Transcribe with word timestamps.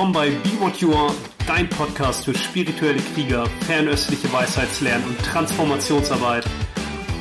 willkommen 0.00 0.14
bei 0.14 0.30
Be 0.30 0.58
What 0.60 0.76
You 0.78 0.94
Are, 0.94 1.14
dein 1.46 1.68
Podcast 1.68 2.24
für 2.24 2.32
spirituelle 2.32 3.02
Krieger, 3.12 3.44
fernöstliche 3.66 4.32
Weisheitslernen 4.32 5.06
und 5.06 5.18
Transformationsarbeit. 5.18 6.46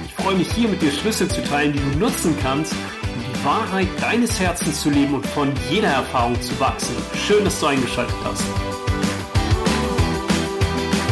Ich 0.06 0.14
freue 0.14 0.38
mich 0.38 0.50
hier 0.54 0.70
mit 0.70 0.82
dir 0.82 0.90
Schlüssel 0.90 1.28
zu 1.28 1.44
teilen, 1.44 1.74
die 1.74 1.80
du 1.80 2.00
nutzen 2.00 2.38
kannst, 2.42 2.72
um 2.72 3.34
die 3.34 3.44
Wahrheit 3.44 3.90
deines 4.00 4.40
Herzens 4.40 4.82
zu 4.82 4.92
leben 4.92 5.14
und 5.14 5.26
von 5.26 5.52
jeder 5.70 5.90
Erfahrung 5.90 6.42
zu 6.42 6.58
wachsen. 6.58 6.96
Schön, 7.16 7.44
dass 7.44 7.60
du 7.60 7.66
eingeschaltet 7.66 8.16
hast. 8.24 8.46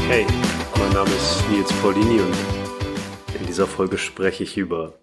Hey, 0.08 0.26
mein 0.80 0.94
Name 0.94 1.10
ist 1.10 1.50
Nils 1.50 1.74
Paulini 1.82 2.22
und 2.22 3.42
in 3.42 3.46
dieser 3.46 3.68
Folge 3.68 3.98
spreche 3.98 4.44
ich 4.44 4.56
über 4.56 4.94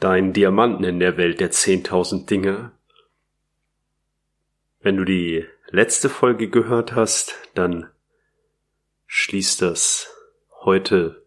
deinen 0.00 0.32
Diamanten 0.32 0.82
in 0.82 0.98
der 0.98 1.16
Welt 1.16 1.38
der 1.38 1.52
10.000 1.52 2.26
Dinge. 2.26 2.72
Wenn 4.80 4.96
du 4.96 5.04
die 5.04 5.46
letzte 5.68 6.08
Folge 6.08 6.48
gehört 6.48 6.94
hast, 6.94 7.34
dann 7.54 7.88
schließt 9.06 9.62
das 9.62 10.12
heute 10.64 11.24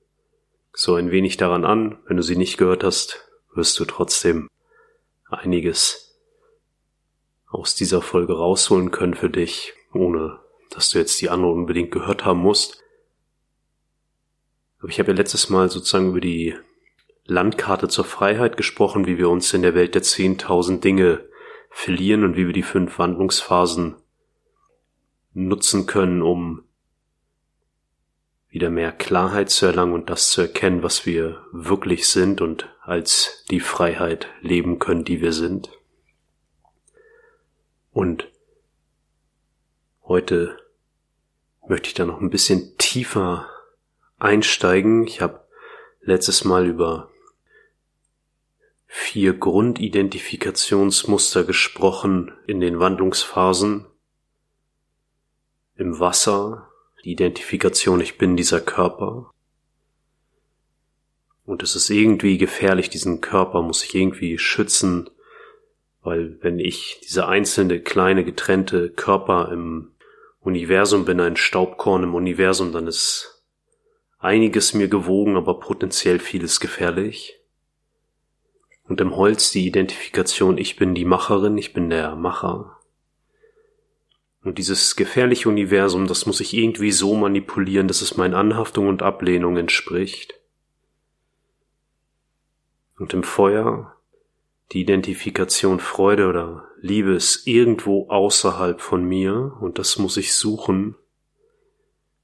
so 0.74 0.96
ein 0.96 1.12
wenig 1.12 1.38
daran 1.38 1.66
an. 1.66 2.00
Wenn 2.08 2.18
du 2.18 2.24
sie 2.24 2.36
nicht 2.36 2.58
gehört 2.58 2.84
hast, 2.84 3.30
wirst 3.54 3.80
du 3.80 3.86
trotzdem 3.86 4.50
einiges 5.30 6.18
aus 7.48 7.76
dieser 7.76 8.02
Folge 8.02 8.34
rausholen 8.38 8.92
können 8.92 9.16
für 9.16 9.30
dich, 9.30 9.74
ohne 9.94 10.40
dass 10.70 10.92
du 10.92 11.00
jetzt 11.00 11.20
die 11.22 11.30
andere 11.30 11.52
unbedingt 11.52 11.92
gehört 11.92 12.26
haben 12.26 12.40
musst. 12.40 12.84
Aber 14.80 14.90
ich 14.90 15.00
habe 15.00 15.12
ja 15.12 15.18
letztes 15.18 15.50
Mal 15.50 15.70
sozusagen 15.70 16.10
über 16.10 16.22
die 16.22 16.56
Landkarte 17.26 17.88
zur 17.88 18.06
Freiheit 18.06 18.56
gesprochen, 18.56 19.06
wie 19.06 19.18
wir 19.18 19.30
uns 19.30 19.54
in 19.54 19.62
der 19.62 19.76
Welt 19.76 19.96
der 19.96 20.04
10.000 20.04 20.80
Dinge 20.80 21.28
verlieren 21.70 22.24
und 22.24 22.36
wie 22.36 22.46
wir 22.46 22.54
die 22.54 22.64
fünf 22.64 22.98
Wandlungsphasen 22.98 23.96
nutzen 25.48 25.86
können, 25.86 26.22
um 26.22 26.64
wieder 28.50 28.70
mehr 28.70 28.92
Klarheit 28.92 29.50
zu 29.50 29.68
erlangen 29.68 29.94
und 29.94 30.10
das 30.10 30.32
zu 30.32 30.42
erkennen, 30.42 30.84
was 30.84 31.06
wir 31.06 31.46
wirklich 31.52 32.08
sind 32.08 32.42
und 32.42 32.68
als 32.82 33.46
die 33.52 33.60
Freiheit 33.60 34.28
leben 34.42 34.80
können, 34.80 35.04
die 35.04 35.22
wir 35.22 35.34
sind. 35.34 35.70
Und 37.92 38.28
heute 40.04 40.58
möchte 41.68 41.90
ich 41.90 41.94
da 41.94 42.06
noch 42.06 42.20
ein 42.20 42.32
bisschen 42.32 42.76
tiefer 42.78 43.48
einsteigen. 44.18 45.06
Ich 45.06 45.22
habe 45.22 45.46
letztes 46.02 46.44
Mal 46.44 46.66
über 46.66 47.12
vier 48.88 49.34
Grundidentifikationsmuster 49.34 51.44
gesprochen 51.44 52.32
in 52.48 52.60
den 52.60 52.80
Wandlungsphasen. 52.80 53.86
Im 55.80 56.00
Wasser, 56.00 56.70
die 57.04 57.12
Identifikation, 57.14 58.02
ich 58.02 58.18
bin 58.18 58.36
dieser 58.36 58.62
Körper. 58.62 59.32
Und 61.46 61.64
es 61.64 61.76
ist 61.76 61.90
irgendwie 61.90 62.38
gefährlich, 62.38 62.90
diesen 62.90 63.22
Körper 63.22 63.62
muss 63.62 63.84
ich 63.84 63.96
irgendwie 63.96 64.38
schützen, 64.38 65.10
weil 66.02 66.38
wenn 66.42 66.60
ich 66.60 67.02
dieser 67.04 67.28
einzelne 67.28 67.80
kleine 67.80 68.24
getrennte 68.24 68.90
Körper 68.92 69.52
im 69.52 69.92
Universum 70.42 71.06
bin, 71.06 71.20
ein 71.20 71.38
Staubkorn 71.38 72.04
im 72.04 72.14
Universum, 72.14 72.72
dann 72.72 72.86
ist 72.86 73.42
einiges 74.20 74.74
mir 74.74 74.90
gewogen, 74.90 75.38
aber 75.38 75.60
potenziell 75.60 76.20
vieles 76.20 76.60
gefährlich 76.60 77.40
und 78.90 79.00
im 79.00 79.16
Holz 79.16 79.52
die 79.52 79.66
Identifikation, 79.68 80.58
ich 80.58 80.76
bin 80.76 80.96
die 80.96 81.06
Macherin, 81.06 81.58
ich 81.58 81.74
bin 81.74 81.90
der 81.90 82.16
Macher. 82.16 82.79
Und 84.44 84.58
dieses 84.58 84.96
gefährliche 84.96 85.50
Universum, 85.50 86.08
das 86.08 86.26
muss 86.26 86.40
ich 86.40 86.54
irgendwie 86.54 86.92
so 86.92 87.16
manipulieren, 87.16 87.88
dass 87.88 88.02
es 88.02 88.18
meinen 88.18 88.34
Anhaftung 88.34 88.88
und 88.88 89.04
Ablehnung 89.04 89.58
entspricht. 89.58 90.40
Und 92.98 93.14
im 93.14 93.24
Feuer 93.24 93.96
die 94.72 94.82
Identifikation 94.82 95.80
Freude 95.80 96.28
oder 96.28 96.68
Liebe 96.80 97.14
ist 97.14 97.48
irgendwo 97.48 98.08
außerhalb 98.10 98.82
von 98.82 99.04
mir 99.04 99.58
und 99.60 99.80
das 99.80 99.98
muss 99.98 100.16
ich 100.16 100.36
suchen. 100.36 100.96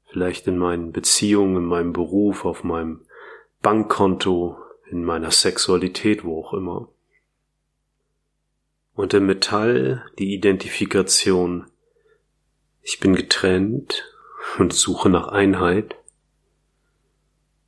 Vielleicht 0.06 0.46
in 0.48 0.58
meinen 0.58 0.92
Beziehungen, 0.92 1.58
in 1.58 1.66
meinem 1.66 1.92
Beruf, 1.92 2.46
auf 2.46 2.64
meinem 2.64 3.02
Bankkonto, 3.64 4.58
in 4.92 5.04
meiner 5.04 5.32
Sexualität, 5.32 6.24
wo 6.24 6.42
auch 6.42 6.54
immer. 6.54 6.88
Und 8.94 9.14
im 9.16 9.26
Metall 9.26 10.06
die 10.20 10.36
Identifikation. 10.36 11.66
Ich 12.88 13.00
bin 13.00 13.16
getrennt 13.16 14.06
und 14.60 14.72
suche 14.72 15.10
nach 15.10 15.30
Einheit. 15.30 15.96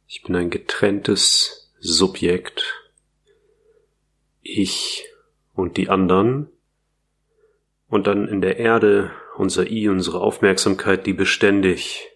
Ich 0.08 0.22
bin 0.22 0.36
ein 0.36 0.52
getrenntes 0.52 1.74
Subjekt. 1.80 2.92
Ich 4.44 5.08
und 5.56 5.78
die 5.78 5.90
anderen. 5.90 6.50
Und 7.88 8.06
dann 8.06 8.28
in 8.28 8.42
der 8.42 8.60
Erde 8.60 9.12
unser 9.36 9.68
I, 9.72 9.90
unsere 9.90 10.22
Aufmerksamkeit, 10.22 11.08
die 11.08 11.14
beständig 11.14 12.12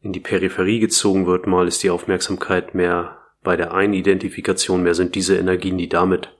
in 0.00 0.12
die 0.12 0.18
Peripherie 0.18 0.80
gezogen 0.80 1.28
wird, 1.28 1.46
mal 1.46 1.68
ist 1.68 1.84
die 1.84 1.90
Aufmerksamkeit 1.90 2.74
mehr 2.74 3.16
bei 3.44 3.56
der 3.56 3.74
einen 3.74 3.94
Identifikation, 3.94 4.82
mehr 4.82 4.94
sind 4.94 5.14
diese 5.14 5.36
Energien, 5.38 5.78
die 5.78 5.88
damit 5.88 6.36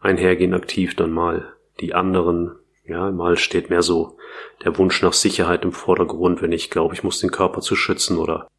einhergehen, 0.00 0.54
aktiv, 0.54 0.96
dann 0.96 1.12
mal 1.12 1.54
die 1.78 1.94
anderen. 1.94 2.56
Ja, 2.90 3.08
mal 3.12 3.38
steht 3.38 3.70
mehr 3.70 3.82
so 3.82 4.18
der 4.64 4.76
Wunsch 4.76 5.00
nach 5.00 5.12
Sicherheit 5.12 5.62
im 5.62 5.70
Vordergrund, 5.70 6.42
wenn 6.42 6.50
ich 6.50 6.70
glaube, 6.70 6.92
ich 6.92 7.04
muss 7.04 7.20
den 7.20 7.30
Körper 7.30 7.60
zu 7.60 7.76
schützen 7.76 8.18
oder 8.18 8.50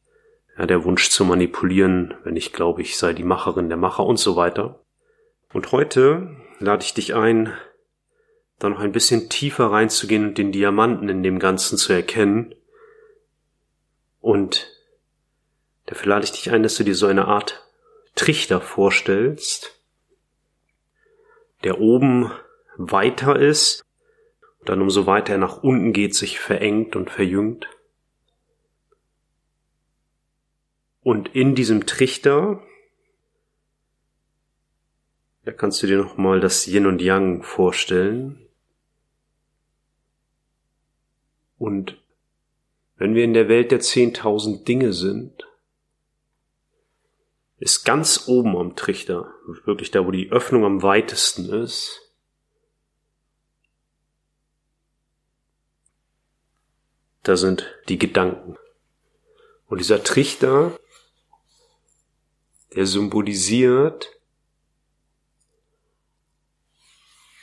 ja, 0.57 0.65
der 0.65 0.85
Wunsch 0.85 1.09
zu 1.09 1.25
manipulieren, 1.25 2.13
wenn 2.23 2.37
ich 2.37 2.53
glaube, 2.53 2.81
ich 2.81 2.97
sei 2.97 3.11
die 3.11 3.25
Macherin, 3.25 3.67
der 3.67 3.77
Macher 3.77 4.05
und 4.05 4.15
so 4.15 4.37
weiter. 4.37 4.79
Und 5.51 5.73
heute 5.73 6.33
lade 6.59 6.81
ich 6.85 6.93
dich 6.93 7.13
ein, 7.13 7.51
da 8.57 8.69
noch 8.69 8.79
ein 8.79 8.93
bisschen 8.93 9.27
tiefer 9.27 9.65
reinzugehen 9.65 10.29
und 10.29 10.37
den 10.37 10.53
Diamanten 10.53 11.09
in 11.09 11.23
dem 11.23 11.37
Ganzen 11.37 11.77
zu 11.77 11.91
erkennen 11.91 12.55
und 14.21 14.69
dafür 15.87 16.07
lade 16.07 16.23
ich 16.23 16.31
dich 16.31 16.51
ein, 16.51 16.63
dass 16.63 16.75
du 16.75 16.85
dir 16.85 16.95
so 16.95 17.07
eine 17.07 17.27
Art 17.27 17.67
Trichter 18.15 18.61
vorstellst, 18.61 19.77
der 21.65 21.81
oben 21.81 22.31
weiter 22.77 23.37
ist 23.37 23.83
dann 24.65 24.81
umso 24.81 25.05
weiter 25.05 25.33
er 25.33 25.39
nach 25.39 25.63
unten 25.63 25.93
geht, 25.93 26.15
sich 26.15 26.39
verengt 26.39 26.95
und 26.95 27.09
verjüngt. 27.09 27.67
Und 31.03 31.33
in 31.35 31.55
diesem 31.55 31.87
Trichter, 31.87 32.61
da 35.45 35.51
kannst 35.51 35.81
du 35.81 35.87
dir 35.87 35.97
nochmal 35.97 36.39
das 36.39 36.67
Yin 36.67 36.85
und 36.85 37.01
Yang 37.01 37.41
vorstellen. 37.41 38.47
Und 41.57 41.97
wenn 42.97 43.15
wir 43.15 43.23
in 43.23 43.33
der 43.33 43.49
Welt 43.49 43.71
der 43.71 43.79
zehntausend 43.79 44.67
Dinge 44.67 44.93
sind, 44.93 45.47
ist 47.57 47.83
ganz 47.83 48.27
oben 48.27 48.55
am 48.57 48.75
Trichter, 48.75 49.33
wirklich 49.65 49.91
da, 49.91 50.05
wo 50.05 50.11
die 50.11 50.31
Öffnung 50.31 50.65
am 50.65 50.83
weitesten 50.83 51.49
ist, 51.49 52.10
da 57.23 57.37
sind 57.37 57.65
die 57.87 57.97
Gedanken. 57.97 58.57
Und 59.67 59.79
dieser 59.79 60.03
Trichter, 60.03 60.77
der 62.73 62.85
symbolisiert, 62.85 64.09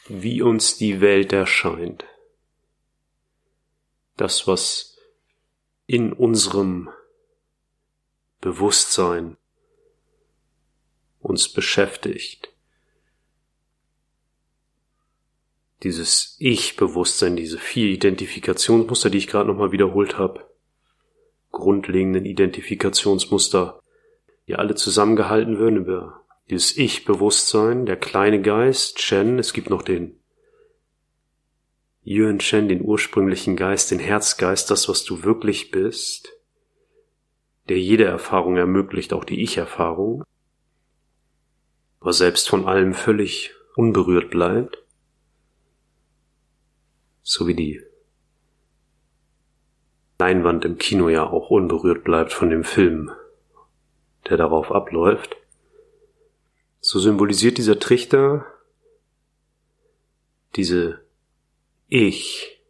wie 0.08 0.42
uns 0.42 0.76
die 0.76 1.00
Welt 1.00 1.32
erscheint. 1.32 2.04
Das, 4.16 4.46
was 4.46 4.96
in 5.86 6.12
unserem 6.12 6.90
Bewusstsein 8.40 9.36
uns 11.20 11.52
beschäftigt. 11.52 12.52
Dieses 15.82 16.36
Ich-Bewusstsein, 16.40 17.36
diese 17.36 17.58
vier 17.58 17.88
Identifikationsmuster, 17.88 19.10
die 19.10 19.18
ich 19.18 19.28
gerade 19.28 19.48
nochmal 19.48 19.72
wiederholt 19.72 20.18
habe, 20.18 20.48
grundlegenden 21.52 22.24
Identifikationsmuster, 22.24 23.80
die 24.48 24.56
alle 24.56 24.74
zusammengehalten 24.74 25.58
würden 25.58 25.76
über 25.76 26.24
dieses 26.50 26.76
Ich-Bewusstsein, 26.76 27.86
der 27.86 27.96
kleine 27.96 28.40
Geist, 28.40 28.96
Chen, 28.96 29.38
es 29.38 29.52
gibt 29.52 29.70
noch 29.70 29.82
den 29.82 30.18
Yuan 32.04 32.40
Shen, 32.40 32.68
den 32.68 32.80
ursprünglichen 32.80 33.54
Geist, 33.54 33.90
den 33.90 33.98
Herzgeist, 33.98 34.70
das, 34.70 34.88
was 34.88 35.04
du 35.04 35.24
wirklich 35.24 35.70
bist, 35.70 36.32
der 37.68 37.78
jede 37.78 38.04
Erfahrung 38.04 38.56
ermöglicht, 38.56 39.12
auch 39.12 39.24
die 39.24 39.42
Ich-Erfahrung, 39.42 40.24
aber 42.00 42.14
selbst 42.14 42.48
von 42.48 42.66
allem 42.66 42.94
völlig 42.94 43.52
unberührt 43.76 44.30
bleibt. 44.30 44.82
So 47.30 47.46
wie 47.46 47.54
die 47.54 47.82
Leinwand 50.18 50.64
im 50.64 50.78
Kino 50.78 51.10
ja 51.10 51.28
auch 51.28 51.50
unberührt 51.50 52.02
bleibt 52.02 52.32
von 52.32 52.48
dem 52.48 52.64
Film, 52.64 53.10
der 54.30 54.38
darauf 54.38 54.72
abläuft. 54.72 55.36
So 56.80 56.98
symbolisiert 56.98 57.58
dieser 57.58 57.78
Trichter 57.78 58.46
diese 60.56 61.02
Ich 61.90 62.62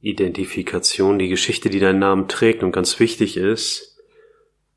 Identifikation, 0.00 1.20
die 1.20 1.28
Geschichte, 1.28 1.70
die 1.70 1.78
deinen 1.78 2.00
Namen 2.00 2.26
trägt 2.26 2.64
und 2.64 2.72
ganz 2.72 2.98
wichtig 2.98 3.36
ist. 3.36 4.02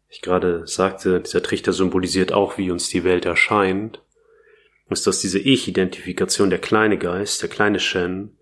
Ich 0.07 0.21
gerade 0.21 0.67
sagte, 0.67 1.19
dieser 1.19 1.41
Trichter 1.41 1.73
symbolisiert 1.73 2.31
auch, 2.31 2.59
wie 2.59 2.69
uns 2.69 2.89
die 2.89 3.03
Welt 3.03 3.25
erscheint, 3.25 4.03
ist, 4.89 5.07
dass 5.07 5.19
diese 5.19 5.39
Ich-Identifikation, 5.39 6.49
der 6.49 6.59
kleine 6.59 6.97
Geist, 6.97 7.41
der 7.41 7.49
kleine 7.49 7.79
Shen, 7.79 8.37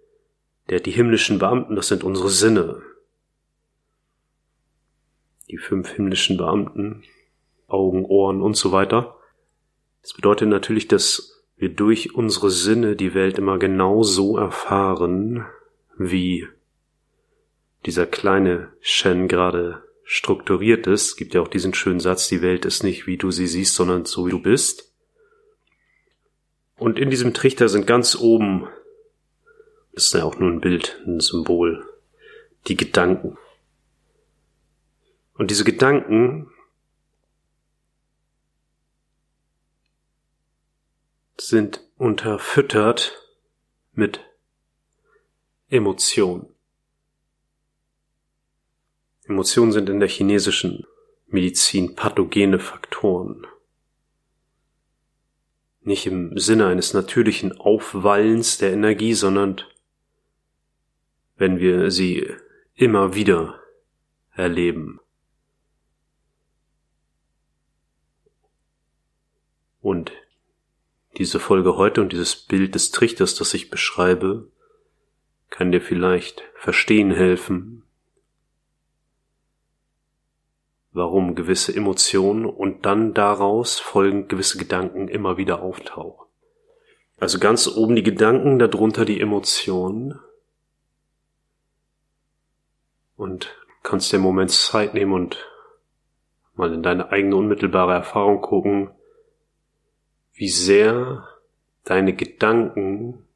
der 0.69 0.79
die 0.79 0.91
himmlischen 0.91 1.39
Beamten, 1.39 1.75
das 1.75 1.87
sind 1.87 2.03
unsere 2.03 2.29
Sinne. 2.29 2.81
Die 5.49 5.57
fünf 5.57 5.89
himmlischen 5.89 6.37
Beamten, 6.37 7.03
Augen, 7.67 8.05
Ohren 8.05 8.41
und 8.41 8.55
so 8.55 8.71
weiter. 8.71 9.17
Das 10.01 10.13
bedeutet 10.13 10.49
natürlich, 10.49 10.87
dass 10.87 11.43
wir 11.57 11.69
durch 11.69 12.15
unsere 12.15 12.51
Sinne 12.51 12.95
die 12.95 13.13
Welt 13.13 13.37
immer 13.37 13.57
genau 13.57 14.03
so 14.03 14.37
erfahren, 14.37 15.45
wie 15.97 16.47
dieser 17.85 18.05
kleine 18.05 18.73
Shen 18.81 19.27
gerade 19.27 19.83
strukturiert 20.03 20.87
ist. 20.87 21.09
Es 21.09 21.15
gibt 21.15 21.33
ja 21.33 21.41
auch 21.41 21.47
diesen 21.47 21.73
schönen 21.73 21.99
Satz, 21.99 22.27
die 22.27 22.41
Welt 22.41 22.65
ist 22.65 22.83
nicht 22.83 23.07
wie 23.07 23.17
du 23.17 23.31
sie 23.31 23.47
siehst, 23.47 23.75
sondern 23.75 24.05
so 24.05 24.27
wie 24.27 24.31
du 24.31 24.41
bist. 24.41 24.91
Und 26.77 26.99
in 26.99 27.09
diesem 27.09 27.33
Trichter 27.33 27.69
sind 27.69 27.87
ganz 27.87 28.15
oben, 28.15 28.67
das 29.93 30.07
ist 30.07 30.13
ja 30.13 30.25
auch 30.25 30.37
nur 30.37 30.51
ein 30.51 30.61
Bild, 30.61 31.01
ein 31.05 31.19
Symbol, 31.19 31.87
die 32.67 32.75
Gedanken. 32.75 33.37
Und 35.35 35.51
diese 35.51 35.63
Gedanken 35.63 36.51
sind 41.37 41.81
unterfüttert 41.97 43.21
mit 43.93 44.19
Emotionen. 45.69 46.47
Emotionen 49.23 49.71
sind 49.71 49.89
in 49.89 49.99
der 49.99 50.09
chinesischen 50.09 50.85
Medizin 51.27 51.95
pathogene 51.95 52.59
Faktoren. 52.59 53.47
Nicht 55.85 56.07
im 56.07 56.35
Sinne 56.37 56.65
eines 56.65 56.95
natürlichen 56.95 57.59
Aufwallens 57.59 58.57
der 58.57 58.73
Energie, 58.73 59.13
sondern 59.13 59.61
wenn 61.37 61.59
wir 61.59 61.91
sie 61.91 62.27
immer 62.73 63.13
wieder 63.13 63.61
erleben. 64.33 64.99
Und 69.79 70.11
diese 71.17 71.39
Folge 71.39 71.77
heute 71.77 72.01
und 72.01 72.11
dieses 72.11 72.35
Bild 72.35 72.73
des 72.73 72.89
Trichters, 72.89 73.35
das 73.35 73.53
ich 73.53 73.69
beschreibe, 73.69 74.49
kann 75.51 75.71
dir 75.71 75.81
vielleicht 75.81 76.43
verstehen 76.55 77.11
helfen, 77.11 77.84
warum 80.95 81.35
gewisse 81.35 81.75
Emotionen 81.75 82.45
und 82.45 82.85
dann 82.85 83.13
daraus 83.13 83.79
folgend 83.79 84.29
gewisse 84.29 84.57
Gedanken 84.57 85.09
immer 85.09 85.35
wieder 85.35 85.61
auftauchen. 85.61 86.25
Also 87.17 87.37
ganz 87.37 87.67
oben 87.67 87.97
die 87.97 88.03
Gedanken, 88.03 88.59
darunter 88.59 89.03
die 89.03 89.19
Emotionen. 89.19 90.17
Und 93.17 93.53
kannst 93.83 94.11
dir 94.11 94.17
einen 94.17 94.23
Moment 94.23 94.51
Zeit 94.51 94.93
nehmen 94.93 95.11
und 95.11 95.45
mal 96.53 96.73
in 96.73 96.81
deine 96.81 97.11
eigene 97.11 97.35
unmittelbare 97.35 97.93
Erfahrung 97.93 98.41
gucken, 98.41 98.89
wie 100.33 100.49
sehr 100.49 101.27
deine 101.83 102.13
Gedanken 102.15 103.27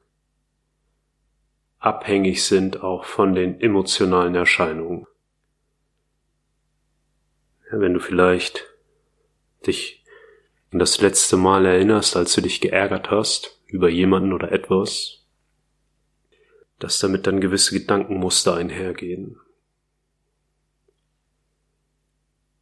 abhängig 1.78 2.46
sind 2.46 2.84
auch 2.84 3.04
von 3.04 3.36
den 3.36 3.60
emotionalen 3.60 4.36
Erscheinungen. 4.36 5.08
Wenn 7.72 7.94
du 7.94 8.00
vielleicht 8.00 8.66
dich 9.66 10.04
an 10.72 10.80
das 10.80 11.02
letzte 11.02 11.38
Mal 11.38 11.66
erinnerst, 11.66 12.16
als 12.16 12.34
du 12.34 12.42
dich 12.42 12.62
geärgert 12.62 13.12
hast 13.12 13.62
über 13.68 13.90
jemanden 13.90 14.34
oder 14.34 14.52
etwas, 14.52 15.26
dass 16.80 17.00
damit 17.00 17.28
dann 17.28 17.42
gewisse 17.42 17.78
Gedankenmuster 17.78 18.56
einhergehen. 18.56 19.40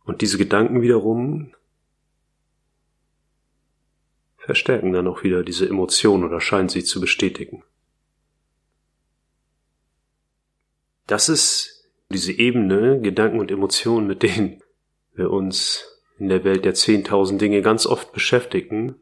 Und 0.04 0.22
diese 0.22 0.38
Gedanken 0.38 0.82
wiederum 0.82 1.54
verstärken 4.38 4.94
dann 4.94 5.08
auch 5.08 5.24
wieder 5.24 5.44
diese 5.44 5.68
Emotion 5.68 6.24
oder 6.24 6.42
scheinen 6.42 6.70
sie 6.70 6.84
zu 6.84 7.00
bestätigen. 7.00 7.64
Das 11.06 11.30
ist 11.30 11.90
diese 12.10 12.32
Ebene, 12.32 13.02
Gedanken 13.02 13.40
und 13.40 13.52
Emotionen, 13.52 14.08
mit 14.08 14.24
denen 14.24 14.62
wir 15.18 15.32
uns 15.32 16.02
in 16.18 16.30
der 16.30 16.44
Welt 16.44 16.66
der 16.66 16.74
zehntausend 16.74 17.42
Dinge 17.42 17.62
ganz 17.62 17.86
oft 17.86 18.12
beschäftigen, 18.12 18.96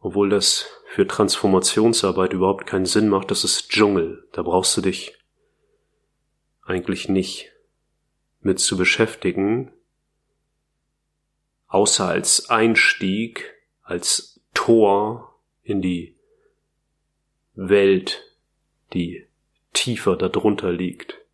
obwohl 0.00 0.28
das 0.28 0.66
für 0.86 1.06
Transformationsarbeit 1.06 2.32
überhaupt 2.32 2.66
keinen 2.66 2.86
Sinn 2.86 3.08
macht, 3.08 3.30
das 3.30 3.44
ist 3.44 3.70
Dschungel, 3.70 4.26
da 4.32 4.42
brauchst 4.42 4.76
du 4.76 4.80
dich 4.80 5.16
eigentlich 6.62 7.08
nicht 7.08 7.52
mit 8.40 8.60
zu 8.60 8.76
beschäftigen, 8.76 9.72
außer 11.68 12.06
als 12.06 12.48
Einstieg 12.48 13.52
als 13.82 14.40
Tor 14.54 15.38
in 15.62 15.82
die 15.82 16.16
Welt, 17.54 18.22
die 18.92 19.26
tiefer 19.72 20.16
darunter 20.16 20.72
liegt. 20.72 21.25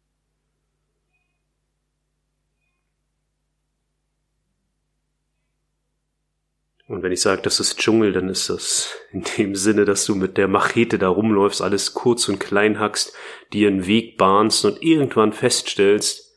Und 6.93 7.03
wenn 7.03 7.11
ich 7.11 7.23
sage, 7.23 7.41
das 7.41 7.59
ist 7.59 7.79
Dschungel, 7.79 8.13
dann 8.13 8.29
ist 8.29 8.51
das 8.51 8.91
in 9.13 9.25
dem 9.39 9.57
Sinne, 9.57 9.87
dass 9.87 10.05
du 10.05 10.15
mit 10.15 10.37
der 10.37 10.47
Machete 10.47 10.99
da 10.99 11.09
rumläufst, 11.09 11.63
alles 11.63 11.95
kurz 11.95 12.29
und 12.29 12.39
klein 12.39 12.79
hackst, 12.79 13.15
dir 13.55 13.69
einen 13.69 13.87
Weg 13.87 14.19
bahnst 14.19 14.67
und 14.67 14.83
irgendwann 14.83 15.33
feststellst, 15.33 16.37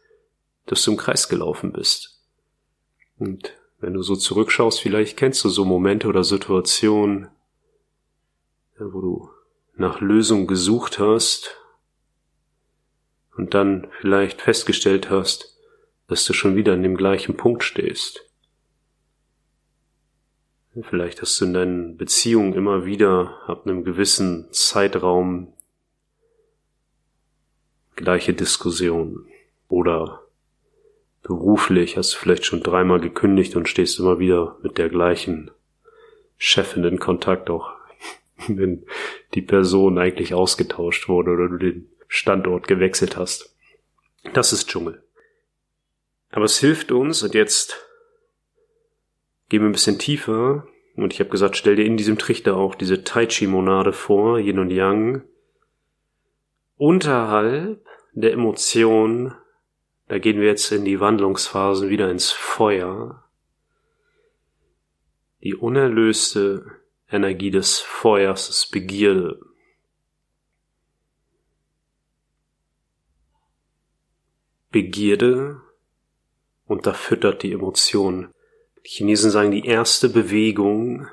dass 0.65 0.81
du 0.81 0.91
im 0.91 0.97
Kreis 0.97 1.27
gelaufen 1.27 1.73
bist. 1.73 2.21
Und 3.17 3.53
wenn 3.81 3.95
du 3.95 4.01
so 4.01 4.15
zurückschaust, 4.15 4.79
vielleicht 4.79 5.17
kennst 5.17 5.43
du 5.43 5.49
so 5.49 5.65
Momente 5.65 6.07
oder 6.07 6.23
Situationen, 6.23 7.27
wo 8.79 9.01
du 9.01 9.29
nach 9.75 9.99
Lösung 9.99 10.47
gesucht 10.47 10.99
hast 10.99 11.57
und 13.35 13.53
dann 13.53 13.89
vielleicht 13.99 14.41
festgestellt 14.41 15.09
hast, 15.09 15.59
dass 16.07 16.23
du 16.23 16.31
schon 16.31 16.55
wieder 16.55 16.71
an 16.71 16.81
dem 16.81 16.95
gleichen 16.95 17.35
Punkt 17.35 17.65
stehst. 17.65 18.24
Vielleicht 20.81 21.21
hast 21.21 21.39
du 21.39 21.45
in 21.45 21.53
deinen 21.53 21.97
Beziehungen 21.97 22.53
immer 22.53 22.85
wieder 22.85 23.39
ab 23.47 23.65
einem 23.65 23.85
gewissen 23.85 24.51
Zeitraum 24.51 25.53
gleiche 27.95 28.33
Diskussionen 28.33 29.25
oder 29.69 30.23
beruflich 31.23 31.95
hast 31.95 32.13
du 32.13 32.17
vielleicht 32.17 32.45
schon 32.45 32.61
dreimal 32.61 32.99
gekündigt 32.99 33.55
und 33.55 33.69
stehst 33.69 33.99
immer 33.99 34.19
wieder 34.19 34.57
mit 34.63 34.77
der 34.77 34.89
gleichen 34.89 35.49
Chefin 36.37 36.83
in 36.83 36.99
Kontakt, 36.99 37.49
auch 37.49 37.71
wenn 38.47 38.85
die 39.33 39.41
Person 39.41 39.97
eigentlich 39.97 40.33
ausgetauscht 40.33 41.07
wurde 41.07 41.31
oder 41.31 41.47
du 41.47 41.57
den 41.57 41.89
Standort 42.09 42.67
gewechselt 42.67 43.15
hast. 43.15 43.55
Das 44.33 44.51
ist 44.51 44.67
Dschungel. 44.67 45.01
Aber 46.31 46.45
es 46.45 46.59
hilft 46.59 46.91
uns, 46.91 47.23
und 47.23 47.33
jetzt 47.33 47.84
gehen 49.49 49.61
wir 49.61 49.69
ein 49.69 49.73
bisschen 49.73 49.99
tiefer, 49.99 50.67
und 50.95 51.13
ich 51.13 51.19
habe 51.19 51.29
gesagt, 51.29 51.57
stell 51.57 51.75
dir 51.75 51.85
in 51.85 51.97
diesem 51.97 52.17
Trichter 52.17 52.55
auch 52.55 52.75
diese 52.75 53.03
Tai 53.03 53.25
Chi-Monade 53.25 53.93
vor, 53.93 54.39
Yin 54.39 54.59
und 54.59 54.71
Yang, 54.71 55.23
unterhalb 56.77 57.85
der 58.13 58.31
Emotionen 58.31 59.33
da 60.07 60.19
gehen 60.19 60.39
wir 60.39 60.47
jetzt 60.47 60.71
in 60.71 60.85
die 60.85 60.99
Wandlungsphasen 60.99 61.89
wieder 61.89 62.11
ins 62.11 62.31
Feuer. 62.31 63.23
Die 65.43 65.55
unerlöste 65.55 66.79
Energie 67.09 67.51
des 67.51 67.79
Feuers 67.79 68.49
ist 68.49 68.71
Begierde. 68.71 69.39
Begierde 74.69 75.61
unterfüttert 76.65 77.41
die 77.41 77.53
Emotionen. 77.53 78.31
Die 78.85 78.91
Chinesen 78.91 79.31
sagen, 79.31 79.49
die 79.49 79.65
erste 79.65 80.09
Bewegung 80.09 81.07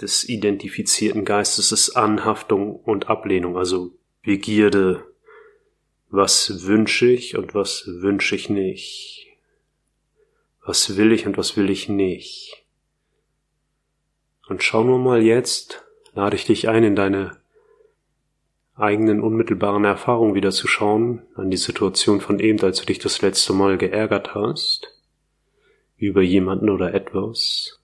des 0.00 0.28
identifizierten 0.28 1.24
Geistes 1.24 1.72
ist 1.72 1.96
Anhaftung 1.96 2.76
und 2.76 3.08
Ablehnung, 3.08 3.56
also 3.56 3.92
Begierde. 4.22 5.06
Was 6.10 6.66
wünsche 6.66 7.06
ich 7.06 7.38
und 7.38 7.54
was 7.54 7.84
wünsche 7.86 8.36
ich 8.36 8.50
nicht? 8.50 9.28
Was 10.64 10.98
will 10.98 11.12
ich 11.12 11.26
und 11.26 11.38
was 11.38 11.56
will 11.56 11.70
ich 11.70 11.88
nicht? 11.88 12.64
Und 14.48 14.62
schau 14.62 14.84
nur 14.84 14.98
mal 14.98 15.22
jetzt, 15.22 15.82
lade 16.12 16.36
ich 16.36 16.44
dich 16.44 16.68
ein, 16.68 16.84
in 16.84 16.94
deine 16.94 17.38
eigenen 18.74 19.22
unmittelbaren 19.22 19.84
Erfahrungen 19.84 20.34
wieder 20.34 20.50
zu 20.50 20.68
schauen, 20.68 21.22
an 21.34 21.50
die 21.50 21.56
Situation 21.56 22.20
von 22.20 22.38
eben, 22.38 22.60
als 22.60 22.80
du 22.80 22.86
dich 22.86 22.98
das 22.98 23.22
letzte 23.22 23.54
Mal 23.54 23.78
geärgert 23.78 24.34
hast, 24.34 24.92
über 26.02 26.20
jemanden 26.20 26.68
oder 26.68 26.94
etwas. 26.94 27.80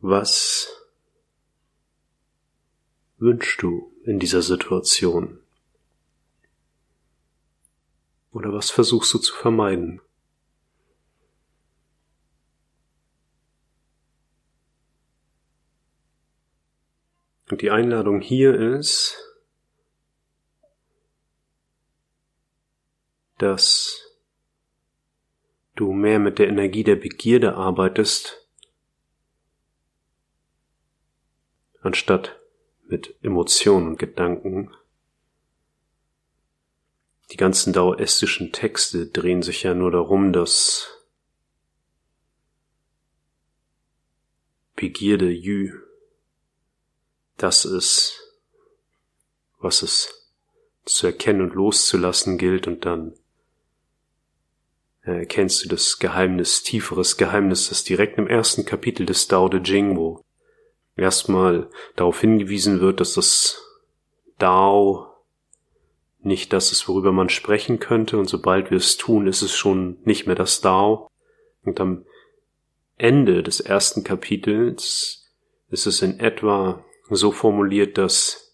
Was 0.00 0.68
wünschst 3.18 3.60
du 3.60 3.92
in 4.04 4.18
dieser 4.18 4.40
Situation? 4.40 5.38
Oder 8.32 8.54
was 8.54 8.70
versuchst 8.70 9.12
du 9.12 9.18
zu 9.18 9.34
vermeiden? 9.34 10.00
Und 17.50 17.60
die 17.60 17.70
Einladung 17.70 18.22
hier 18.22 18.54
ist, 18.54 19.22
dass 23.36 24.05
du 25.76 25.92
mehr 25.92 26.18
mit 26.18 26.38
der 26.38 26.48
Energie 26.48 26.84
der 26.84 26.96
Begierde 26.96 27.54
arbeitest, 27.54 28.48
anstatt 31.80 32.38
mit 32.86 33.14
Emotionen 33.22 33.88
und 33.88 33.98
Gedanken. 33.98 34.74
Die 37.30 37.36
ganzen 37.36 37.72
daoistischen 37.72 38.52
Texte 38.52 39.06
drehen 39.06 39.42
sich 39.42 39.62
ja 39.62 39.74
nur 39.74 39.90
darum, 39.90 40.32
dass 40.32 40.92
Begierde 44.74 45.30
Jü 45.30 45.86
das 47.36 47.64
ist, 47.64 48.34
was 49.58 49.82
es 49.82 50.32
zu 50.84 51.06
erkennen 51.06 51.42
und 51.42 51.54
loszulassen 51.54 52.38
gilt 52.38 52.66
und 52.66 52.84
dann 52.84 53.14
erkennst 55.14 55.64
du 55.64 55.68
das 55.68 55.98
Geheimnis, 55.98 56.62
tieferes 56.62 57.16
Geheimnis, 57.16 57.68
das 57.68 57.84
direkt 57.84 58.18
im 58.18 58.26
ersten 58.26 58.64
Kapitel 58.64 59.06
des 59.06 59.28
Dao 59.28 59.48
De 59.48 59.60
Jing, 59.62 59.96
wo 59.96 60.22
erstmal 60.96 61.70
darauf 61.94 62.20
hingewiesen 62.20 62.80
wird, 62.80 63.00
dass 63.00 63.14
das 63.14 63.62
Dao 64.38 65.06
nicht 66.20 66.52
das 66.52 66.72
ist, 66.72 66.88
worüber 66.88 67.12
man 67.12 67.28
sprechen 67.28 67.78
könnte, 67.78 68.18
und 68.18 68.28
sobald 68.28 68.70
wir 68.70 68.78
es 68.78 68.96
tun, 68.96 69.26
ist 69.26 69.42
es 69.42 69.54
schon 69.54 69.98
nicht 70.04 70.26
mehr 70.26 70.34
das 70.34 70.60
Dao. 70.60 71.08
Und 71.64 71.80
am 71.80 72.04
Ende 72.96 73.42
des 73.42 73.60
ersten 73.60 74.02
Kapitels 74.02 75.32
ist 75.68 75.86
es 75.86 76.02
in 76.02 76.18
etwa 76.18 76.84
so 77.08 77.30
formuliert, 77.30 77.96
dass 77.98 78.45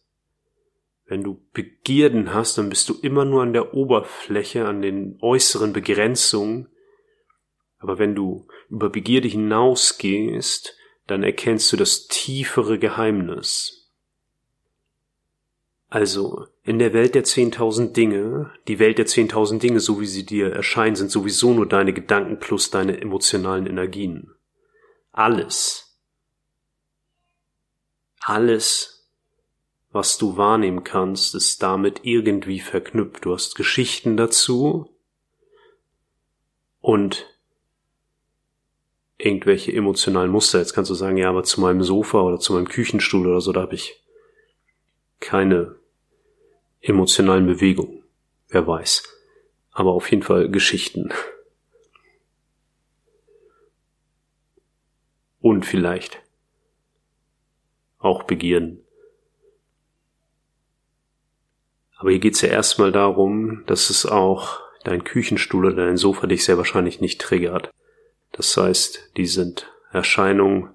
wenn 1.12 1.22
du 1.22 1.44
Begierden 1.52 2.32
hast, 2.32 2.56
dann 2.56 2.70
bist 2.70 2.88
du 2.88 2.94
immer 2.94 3.26
nur 3.26 3.42
an 3.42 3.52
der 3.52 3.74
Oberfläche, 3.74 4.66
an 4.66 4.80
den 4.80 5.18
äußeren 5.20 5.74
Begrenzungen. 5.74 6.68
Aber 7.78 7.98
wenn 7.98 8.14
du 8.14 8.48
über 8.70 8.88
Begierde 8.88 9.28
hinausgehst, 9.28 10.74
dann 11.06 11.22
erkennst 11.22 11.70
du 11.70 11.76
das 11.76 12.08
tiefere 12.08 12.78
Geheimnis. 12.78 13.90
Also, 15.90 16.46
in 16.62 16.78
der 16.78 16.94
Welt 16.94 17.14
der 17.14 17.24
zehntausend 17.24 17.94
Dinge, 17.94 18.50
die 18.66 18.78
Welt 18.78 18.96
der 18.96 19.04
zehntausend 19.04 19.62
Dinge, 19.62 19.80
so 19.80 20.00
wie 20.00 20.06
sie 20.06 20.24
dir 20.24 20.50
erscheinen, 20.50 20.96
sind 20.96 21.10
sowieso 21.10 21.52
nur 21.52 21.68
deine 21.68 21.92
Gedanken 21.92 22.38
plus 22.38 22.70
deine 22.70 22.98
emotionalen 23.02 23.66
Energien. 23.66 24.30
Alles. 25.12 25.94
Alles, 28.20 29.01
was 29.92 30.16
du 30.16 30.36
wahrnehmen 30.38 30.84
kannst, 30.84 31.34
ist 31.34 31.62
damit 31.62 32.00
irgendwie 32.02 32.60
verknüpft. 32.60 33.26
Du 33.26 33.34
hast 33.34 33.54
Geschichten 33.54 34.16
dazu 34.16 34.88
und 36.80 37.26
irgendwelche 39.18 39.72
emotionalen 39.72 40.30
Muster. 40.30 40.58
Jetzt 40.58 40.72
kannst 40.72 40.90
du 40.90 40.94
sagen, 40.94 41.18
ja, 41.18 41.28
aber 41.28 41.44
zu 41.44 41.60
meinem 41.60 41.82
Sofa 41.82 42.22
oder 42.22 42.40
zu 42.40 42.54
meinem 42.54 42.68
Küchenstuhl 42.68 43.26
oder 43.26 43.40
so, 43.40 43.52
da 43.52 43.60
habe 43.60 43.74
ich 43.74 44.02
keine 45.20 45.76
emotionalen 46.80 47.46
Bewegungen. 47.46 48.02
Wer 48.48 48.66
weiß. 48.66 49.04
Aber 49.70 49.92
auf 49.92 50.10
jeden 50.10 50.22
Fall 50.22 50.50
Geschichten. 50.50 51.10
Und 55.40 55.66
vielleicht 55.66 56.20
auch 57.98 58.24
Begierden. 58.24 58.81
Aber 62.02 62.10
hier 62.10 62.18
geht's 62.18 62.40
ja 62.40 62.48
erstmal 62.48 62.90
darum, 62.90 63.62
dass 63.66 63.88
es 63.88 64.06
auch 64.06 64.58
dein 64.82 65.04
Küchenstuhl 65.04 65.66
oder 65.66 65.86
dein 65.86 65.96
Sofa 65.96 66.26
dich 66.26 66.44
sehr 66.44 66.58
wahrscheinlich 66.58 67.00
nicht 67.00 67.20
triggert. 67.20 67.70
Das 68.32 68.56
heißt, 68.56 69.12
die 69.16 69.26
sind 69.26 69.72
Erscheinungen 69.92 70.70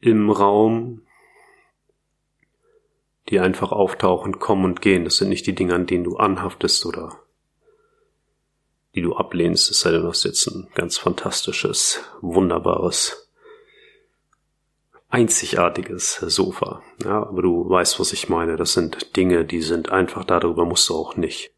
im 0.00 0.28
Raum, 0.28 1.00
die 3.30 3.40
einfach 3.40 3.72
auftauchen, 3.72 4.38
kommen 4.38 4.66
und 4.66 4.82
gehen. 4.82 5.04
Das 5.04 5.16
sind 5.16 5.30
nicht 5.30 5.46
die 5.46 5.54
Dinge, 5.54 5.74
an 5.74 5.86
denen 5.86 6.04
du 6.04 6.18
anhaftest 6.18 6.84
oder 6.84 7.20
die 8.94 9.00
du 9.00 9.16
ablehnst, 9.16 9.70
es 9.70 9.80
sei 9.80 9.92
denn, 9.92 10.02
du 10.02 10.08
hast 10.08 10.24
jetzt 10.24 10.46
ein 10.46 10.68
ganz 10.74 10.98
fantastisches, 10.98 12.02
wunderbares, 12.20 13.25
einzigartiges 15.16 16.16
Sofa. 16.16 16.82
Ja, 17.02 17.22
aber 17.22 17.40
du 17.40 17.70
weißt, 17.70 17.98
was 17.98 18.12
ich 18.12 18.28
meine. 18.28 18.56
Das 18.56 18.74
sind 18.74 19.16
Dinge, 19.16 19.46
die 19.46 19.62
sind 19.62 19.88
einfach, 19.88 20.24
darüber 20.24 20.66
musst 20.66 20.90
du 20.90 20.94
auch 20.94 21.16
nicht 21.16 21.54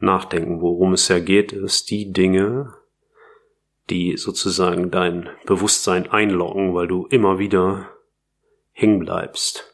nachdenken. 0.00 0.60
Worum 0.60 0.94
es 0.94 1.06
ja 1.06 1.20
geht, 1.20 1.52
ist 1.52 1.92
die 1.92 2.12
Dinge, 2.12 2.74
die 3.88 4.16
sozusagen 4.16 4.90
dein 4.90 5.28
Bewusstsein 5.46 6.10
einloggen, 6.10 6.74
weil 6.74 6.88
du 6.88 7.06
immer 7.06 7.38
wieder 7.38 7.88
hängen 8.72 8.98
bleibst. 8.98 9.72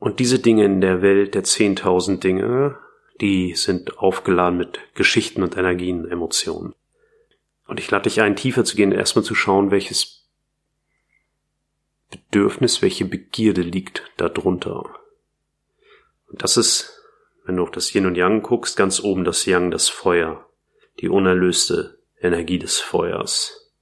Und 0.00 0.18
diese 0.18 0.40
Dinge 0.40 0.64
in 0.64 0.80
der 0.80 1.02
Welt 1.02 1.36
der 1.36 1.44
10.000 1.44 2.18
Dinge, 2.18 2.78
die 3.20 3.54
sind 3.54 3.98
aufgeladen 3.98 4.58
mit 4.58 4.80
Geschichten 4.94 5.44
und 5.44 5.56
Energien, 5.56 6.10
Emotionen. 6.10 6.74
Und 7.68 7.78
ich 7.78 7.90
lade 7.90 8.04
dich 8.04 8.20
ein, 8.20 8.34
tiefer 8.34 8.64
zu 8.64 8.74
gehen, 8.74 8.90
erstmal 8.90 9.24
zu 9.24 9.36
schauen, 9.36 9.70
welches 9.70 10.26
Bedürfnis, 12.10 12.82
welche 12.82 13.04
Begierde 13.04 13.62
liegt 13.62 14.10
darunter. 14.16 14.84
Und 16.26 16.42
das 16.42 16.56
ist 16.56 16.98
wenn 17.48 17.56
du 17.56 17.62
auf 17.62 17.70
das 17.70 17.94
Yin 17.94 18.04
und 18.04 18.14
Yang 18.14 18.42
guckst, 18.42 18.76
ganz 18.76 19.02
oben 19.02 19.24
das 19.24 19.46
Yang, 19.46 19.70
das 19.70 19.88
Feuer, 19.88 20.46
die 21.00 21.08
unerlöste 21.08 21.98
Energie 22.20 22.58
des 22.58 22.78
Feuers, 22.78 23.72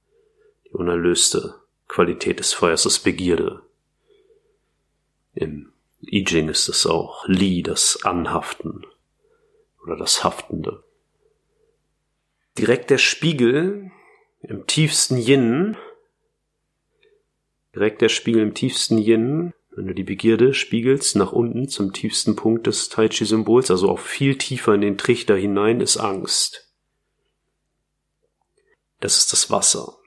die 0.63 0.69
unerlöste 0.69 1.55
Qualität 1.89 2.39
des 2.39 2.53
Feuers, 2.53 2.83
das 2.83 2.99
Begierde. 2.99 3.61
Im 5.33 5.73
I 6.01 6.23
Ching 6.23 6.47
ist 6.47 6.69
es 6.69 6.87
auch 6.87 7.27
Li, 7.27 7.61
das 7.61 8.05
Anhaften 8.05 8.85
oder 9.83 9.97
das 9.97 10.23
Haftende. 10.23 10.85
Direkt 12.57 12.89
der 12.89 12.97
Spiegel 12.97 13.91
im 14.41 14.65
tiefsten 14.65 15.17
Yin, 15.17 15.77
direkt 17.75 18.01
der 18.01 18.09
Spiegel 18.09 18.41
im 18.41 18.53
tiefsten 18.53 18.97
Yin 18.97 19.53
wenn 19.77 19.85
du 19.85 19.93
die 19.93 20.03
Begierde 20.03 20.55
spiegelst 20.55 21.15
nach 21.15 21.31
unten 21.31 21.69
zum 21.69 21.93
tiefsten 21.93 22.35
Punkt 22.35 22.65
des 22.65 22.89
Tai 22.89 23.09
Chi 23.09 23.25
Symbols, 23.25 23.69
also 23.69 23.89
auch 23.91 23.99
viel 23.99 24.35
tiefer 24.35 24.73
in 24.73 24.81
den 24.81 24.97
Trichter 24.97 25.35
hinein, 25.35 25.81
ist 25.81 25.97
Angst. 25.97 26.67
Das 28.99 29.19
ist 29.19 29.31
das 29.31 29.51
Wasser. 29.51 29.99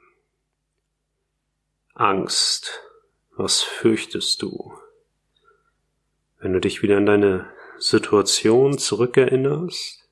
Angst. 1.95 2.83
Was 3.37 3.63
fürchtest 3.63 4.43
du? 4.43 4.75
Wenn 6.41 6.53
du 6.53 6.61
dich 6.61 6.83
wieder 6.83 6.97
an 6.97 7.07
deine 7.07 7.49
Situation 7.79 8.77
zurückerinnerst, 8.77 10.10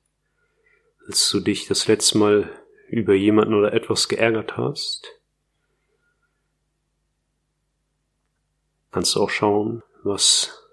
als 1.09 1.27
du 1.31 1.39
dich 1.39 1.67
das 1.67 1.87
letzte 1.87 2.19
Mal 2.19 2.51
über 2.87 3.15
jemanden 3.15 3.55
oder 3.55 3.73
etwas 3.73 4.09
geärgert 4.09 4.57
hast, 4.57 5.07
kannst 8.91 9.15
du 9.15 9.21
auch 9.21 9.31
schauen, 9.31 9.81
was 10.03 10.69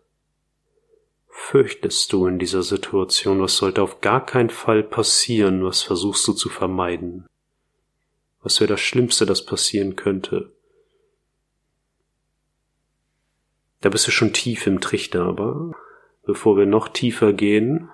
fürchtest 1.30 2.12
du 2.12 2.26
in 2.26 2.38
dieser 2.38 2.62
Situation, 2.62 3.40
was 3.40 3.56
sollte 3.56 3.80
auf 3.80 4.02
gar 4.02 4.26
keinen 4.26 4.50
Fall 4.50 4.82
passieren, 4.82 5.64
was 5.64 5.82
versuchst 5.82 6.28
du 6.28 6.34
zu 6.34 6.50
vermeiden. 6.50 7.26
Was 8.42 8.60
wäre 8.60 8.68
das 8.68 8.80
Schlimmste, 8.80 9.24
das 9.24 9.42
passieren 9.42 9.96
könnte? 9.96 10.52
Da 13.80 13.88
bist 13.88 14.06
du 14.06 14.10
schon 14.10 14.34
tief 14.34 14.66
im 14.66 14.82
Trichter, 14.82 15.24
aber 15.24 15.72
bevor 16.24 16.58
wir 16.58 16.66
noch 16.66 16.88
tiefer 16.88 17.32
gehen, 17.32 17.90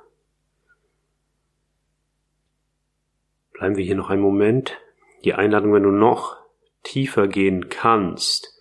bleiben 3.62 3.76
wir 3.76 3.84
hier 3.84 3.94
noch 3.94 4.10
einen 4.10 4.22
Moment. 4.22 4.76
Die 5.24 5.34
Einladung, 5.34 5.72
wenn 5.72 5.84
du 5.84 5.92
noch 5.92 6.36
tiefer 6.82 7.28
gehen 7.28 7.68
kannst, 7.68 8.60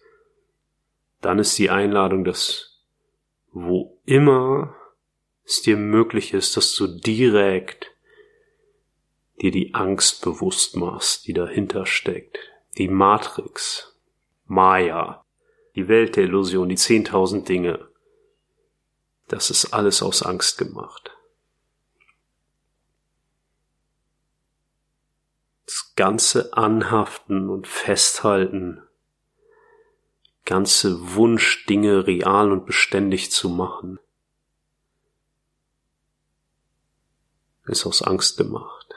dann 1.22 1.40
ist 1.40 1.58
die 1.58 1.72
Einladung, 1.72 2.24
dass 2.24 2.84
wo 3.52 4.00
immer 4.06 4.76
es 5.44 5.64
dir 5.64 5.76
möglich 5.76 6.36
ist, 6.36 6.56
dass 6.56 6.76
du 6.76 6.86
direkt 6.86 7.96
dir 9.42 9.50
die 9.50 9.74
Angst 9.74 10.24
bewusst 10.24 10.76
machst, 10.76 11.26
die 11.26 11.34
dahinter 11.34 11.88
steckt. 11.88 12.38
Die 12.78 12.88
Matrix, 12.88 14.00
Maya, 14.46 15.26
die 15.76 15.88
Welt 15.88 16.16
der 16.16 16.26
Illusion, 16.26 16.70
die 16.70 16.76
zehntausend 16.76 17.50
Dinge. 17.50 17.88
Das 19.30 19.50
ist 19.50 19.74
alles 19.74 20.04
aus 20.04 20.22
Angst 20.22 20.60
gemacht. 20.60 21.12
Das 25.72 25.81
ganze 25.96 26.54
Anhaften 26.54 27.50
und 27.50 27.68
Festhalten, 27.68 28.82
ganze 30.46 31.16
Wunsch, 31.16 31.66
Dinge 31.66 32.08
real 32.08 32.52
und 32.52 32.66
beständig 32.66 33.32
zu 33.32 33.50
machen, 33.50 34.00
ist 37.66 37.86
aus 37.86 38.02
Angst 38.02 38.38
gemacht. 38.38 38.88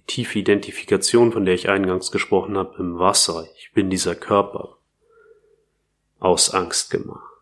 Die 0.00 0.06
tiefe 0.06 0.38
Identifikation, 0.38 1.32
von 1.32 1.44
der 1.44 1.54
ich 1.54 1.68
eingangs 1.68 2.10
gesprochen 2.10 2.56
habe, 2.56 2.76
im 2.78 2.98
Wasser, 2.98 3.48
ich 3.56 3.72
bin 3.72 3.90
dieser 3.90 4.14
Körper, 4.14 4.78
aus 6.18 6.50
Angst 6.50 6.90
gemacht. 6.90 7.34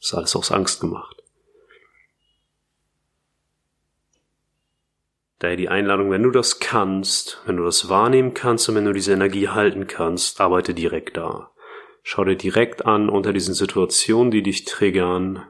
ist 0.00 0.14
alles 0.14 0.34
aus 0.34 0.50
Angst 0.50 0.80
gemacht. 0.80 1.21
Daher 5.42 5.56
die 5.56 5.68
Einladung, 5.68 6.12
wenn 6.12 6.22
du 6.22 6.30
das 6.30 6.60
kannst, 6.60 7.42
wenn 7.46 7.56
du 7.56 7.64
das 7.64 7.88
wahrnehmen 7.88 8.32
kannst 8.32 8.68
und 8.68 8.76
wenn 8.76 8.84
du 8.84 8.92
diese 8.92 9.12
Energie 9.12 9.48
halten 9.48 9.88
kannst, 9.88 10.40
arbeite 10.40 10.72
direkt 10.72 11.16
da. 11.16 11.50
Schau 12.04 12.22
dir 12.22 12.36
direkt 12.36 12.86
an 12.86 13.08
unter 13.08 13.32
diesen 13.32 13.52
Situationen, 13.52 14.30
die 14.30 14.44
dich 14.44 14.66
triggern, 14.66 15.42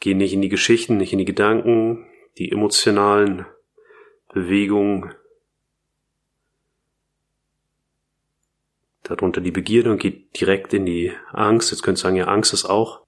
Geh 0.00 0.14
nicht 0.14 0.32
in 0.32 0.42
die 0.42 0.48
Geschichten, 0.48 0.96
nicht 0.96 1.12
in 1.12 1.20
die 1.20 1.24
Gedanken, 1.24 2.06
die 2.38 2.50
emotionalen 2.50 3.46
Bewegungen. 4.32 5.14
Darunter 9.04 9.40
die 9.40 9.52
Begierde 9.52 9.92
und 9.92 10.00
geht 10.00 10.40
direkt 10.40 10.74
in 10.74 10.86
die 10.86 11.12
Angst. 11.32 11.70
Jetzt 11.70 11.82
könntest 11.82 12.02
du 12.02 12.08
sagen, 12.08 12.16
ja, 12.16 12.24
Angst 12.24 12.52
ist 12.52 12.64
auch 12.64 13.02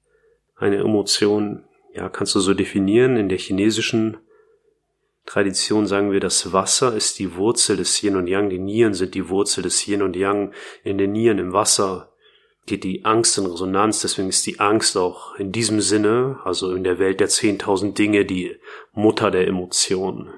eine 0.54 0.76
Emotion. 0.76 1.64
Ja, 1.92 2.08
kannst 2.08 2.36
du 2.36 2.40
so 2.40 2.54
definieren. 2.54 3.16
In 3.16 3.28
der 3.28 3.38
chinesischen 3.38 4.18
Tradition 5.24 5.86
sagen 5.86 6.10
wir, 6.10 6.20
das 6.20 6.52
Wasser 6.52 6.94
ist 6.94 7.18
die 7.18 7.36
Wurzel 7.36 7.76
des 7.76 8.02
Yin 8.02 8.16
und 8.16 8.26
Yang. 8.26 8.50
Die 8.50 8.58
Nieren 8.58 8.94
sind 8.94 9.14
die 9.14 9.28
Wurzel 9.28 9.62
des 9.62 9.86
Yin 9.86 10.02
und 10.02 10.16
Yang. 10.16 10.52
In 10.82 10.98
den 10.98 11.12
Nieren, 11.12 11.38
im 11.38 11.52
Wasser 11.52 12.12
geht 12.66 12.84
die 12.84 13.04
Angst 13.04 13.38
in 13.38 13.46
Resonanz, 13.46 14.00
deswegen 14.00 14.28
ist 14.28 14.46
die 14.46 14.60
Angst 14.60 14.96
auch 14.96 15.34
in 15.36 15.52
diesem 15.52 15.80
Sinne, 15.80 16.40
also 16.44 16.74
in 16.74 16.84
der 16.84 16.98
Welt 16.98 17.20
der 17.20 17.28
zehntausend 17.28 17.98
Dinge, 17.98 18.24
die 18.24 18.56
Mutter 18.92 19.30
der 19.30 19.46
Emotionen. 19.48 20.32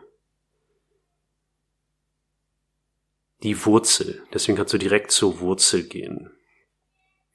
Die 3.43 3.67
Wurzel, 3.67 4.23
deswegen 4.33 4.57
kannst 4.57 4.73
du 4.73 4.79
direkt 4.79 5.11
zur 5.11 5.41
Wurzel 5.41 5.83
gehen. 5.83 6.31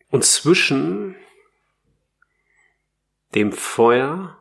Und 0.09 0.25
zwischen 0.25 1.15
dem 3.35 3.51
Feuer, 3.51 4.38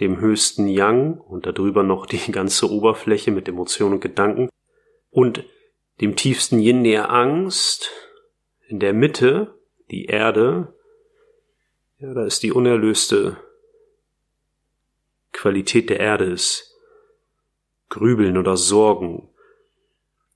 dem 0.00 0.18
höchsten 0.18 0.66
Yang 0.66 1.20
und 1.20 1.46
darüber 1.46 1.82
noch 1.82 2.06
die 2.06 2.18
ganze 2.32 2.70
Oberfläche 2.70 3.30
mit 3.30 3.48
Emotionen 3.48 3.94
und 3.94 4.00
Gedanken 4.00 4.48
und 5.10 5.44
dem 6.00 6.16
tiefsten 6.16 6.58
Yin 6.58 6.84
der 6.84 7.10
Angst, 7.10 7.90
in 8.68 8.80
der 8.80 8.94
Mitte 8.94 9.54
die 9.90 10.06
Erde, 10.06 10.74
ja, 11.98 12.14
da 12.14 12.24
ist 12.24 12.42
die 12.42 12.52
unerlöste 12.52 13.36
Qualität 15.32 15.90
der 15.90 16.00
Erde 16.00 16.24
ist 16.24 16.76
Grübeln 17.88 18.38
oder 18.38 18.56
Sorgen. 18.56 19.28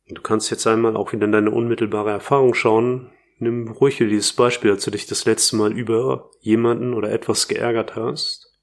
du 0.08 0.20
kannst 0.20 0.50
jetzt 0.50 0.66
einmal 0.66 0.96
auch 0.96 1.12
wieder 1.12 1.24
in 1.24 1.32
deine 1.32 1.50
unmittelbare 1.50 2.10
Erfahrung 2.10 2.54
schauen. 2.54 3.10
Nimm 3.38 3.68
ruhig 3.68 3.98
dieses 3.98 4.32
Beispiel, 4.32 4.72
als 4.72 4.84
du 4.84 4.90
dich 4.90 5.06
das 5.06 5.24
letzte 5.24 5.56
Mal 5.56 5.72
über 5.72 6.30
jemanden 6.40 6.94
oder 6.94 7.10
etwas 7.10 7.48
geärgert 7.48 7.96
hast. 7.96 8.53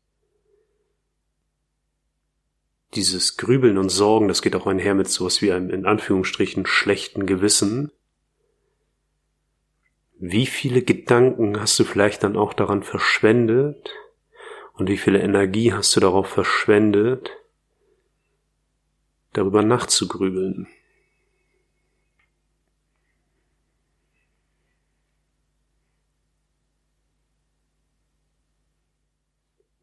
Dieses 2.93 3.37
Grübeln 3.37 3.77
und 3.77 3.89
Sorgen, 3.89 4.27
das 4.27 4.41
geht 4.41 4.55
auch 4.55 4.67
einher 4.67 4.95
mit 4.95 5.07
sowas 5.07 5.41
wie 5.41 5.51
einem 5.51 5.69
in 5.69 5.85
Anführungsstrichen 5.85 6.65
schlechten 6.65 7.25
Gewissen. 7.25 7.91
Wie 10.19 10.45
viele 10.45 10.81
Gedanken 10.81 11.59
hast 11.59 11.79
du 11.79 11.83
vielleicht 11.85 12.23
dann 12.23 12.35
auch 12.35 12.53
daran 12.53 12.83
verschwendet? 12.83 13.91
Und 14.73 14.89
wie 14.89 14.97
viele 14.97 15.21
Energie 15.21 15.73
hast 15.73 15.95
du 15.95 15.99
darauf 15.99 16.27
verschwendet, 16.27 17.31
darüber 19.33 19.63
nachzugrübeln? 19.63 20.67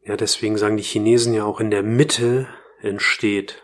Ja, 0.03 0.17
deswegen 0.17 0.57
sagen 0.57 0.77
die 0.77 0.83
Chinesen 0.83 1.33
ja 1.33 1.45
auch 1.45 1.59
in 1.59 1.71
der 1.71 1.83
Mitte 1.83 2.47
entsteht 2.81 3.63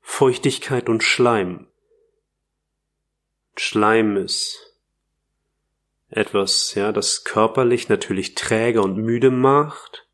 Feuchtigkeit 0.00 0.88
und 0.88 1.02
Schleim. 1.02 1.66
Schleim 3.56 4.16
ist 4.16 4.74
etwas, 6.10 6.74
ja, 6.74 6.92
das 6.92 7.24
körperlich 7.24 7.88
natürlich 7.88 8.34
träge 8.34 8.82
und 8.82 8.96
müde 8.96 9.30
macht, 9.30 10.06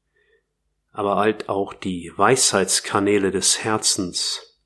aber 0.92 1.16
halt 1.16 1.48
auch 1.48 1.74
die 1.74 2.12
Weisheitskanäle 2.16 3.30
des 3.30 3.64
Herzens 3.64 4.58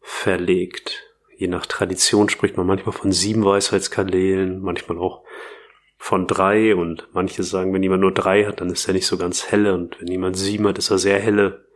verlegt. 0.00 1.04
Je 1.36 1.46
nach 1.46 1.66
Tradition 1.66 2.28
spricht 2.28 2.56
man 2.56 2.66
manchmal 2.66 2.92
von 2.92 3.12
sieben 3.12 3.44
Weisheitskanälen, 3.44 4.60
manchmal 4.60 4.98
auch 4.98 5.24
von 5.96 6.26
drei 6.26 6.74
und 6.74 7.08
manche 7.12 7.42
sagen, 7.42 7.72
wenn 7.72 7.82
jemand 7.82 8.00
nur 8.02 8.12
drei 8.12 8.44
hat, 8.44 8.60
dann 8.60 8.70
ist 8.70 8.88
er 8.88 8.94
nicht 8.94 9.06
so 9.06 9.16
ganz 9.16 9.50
helle 9.50 9.74
und 9.74 10.00
wenn 10.00 10.08
jemand 10.08 10.36
sieben 10.36 10.66
hat, 10.66 10.78
ist 10.78 10.90
er 10.90 10.98
sehr 10.98 11.18
helle. 11.18 11.69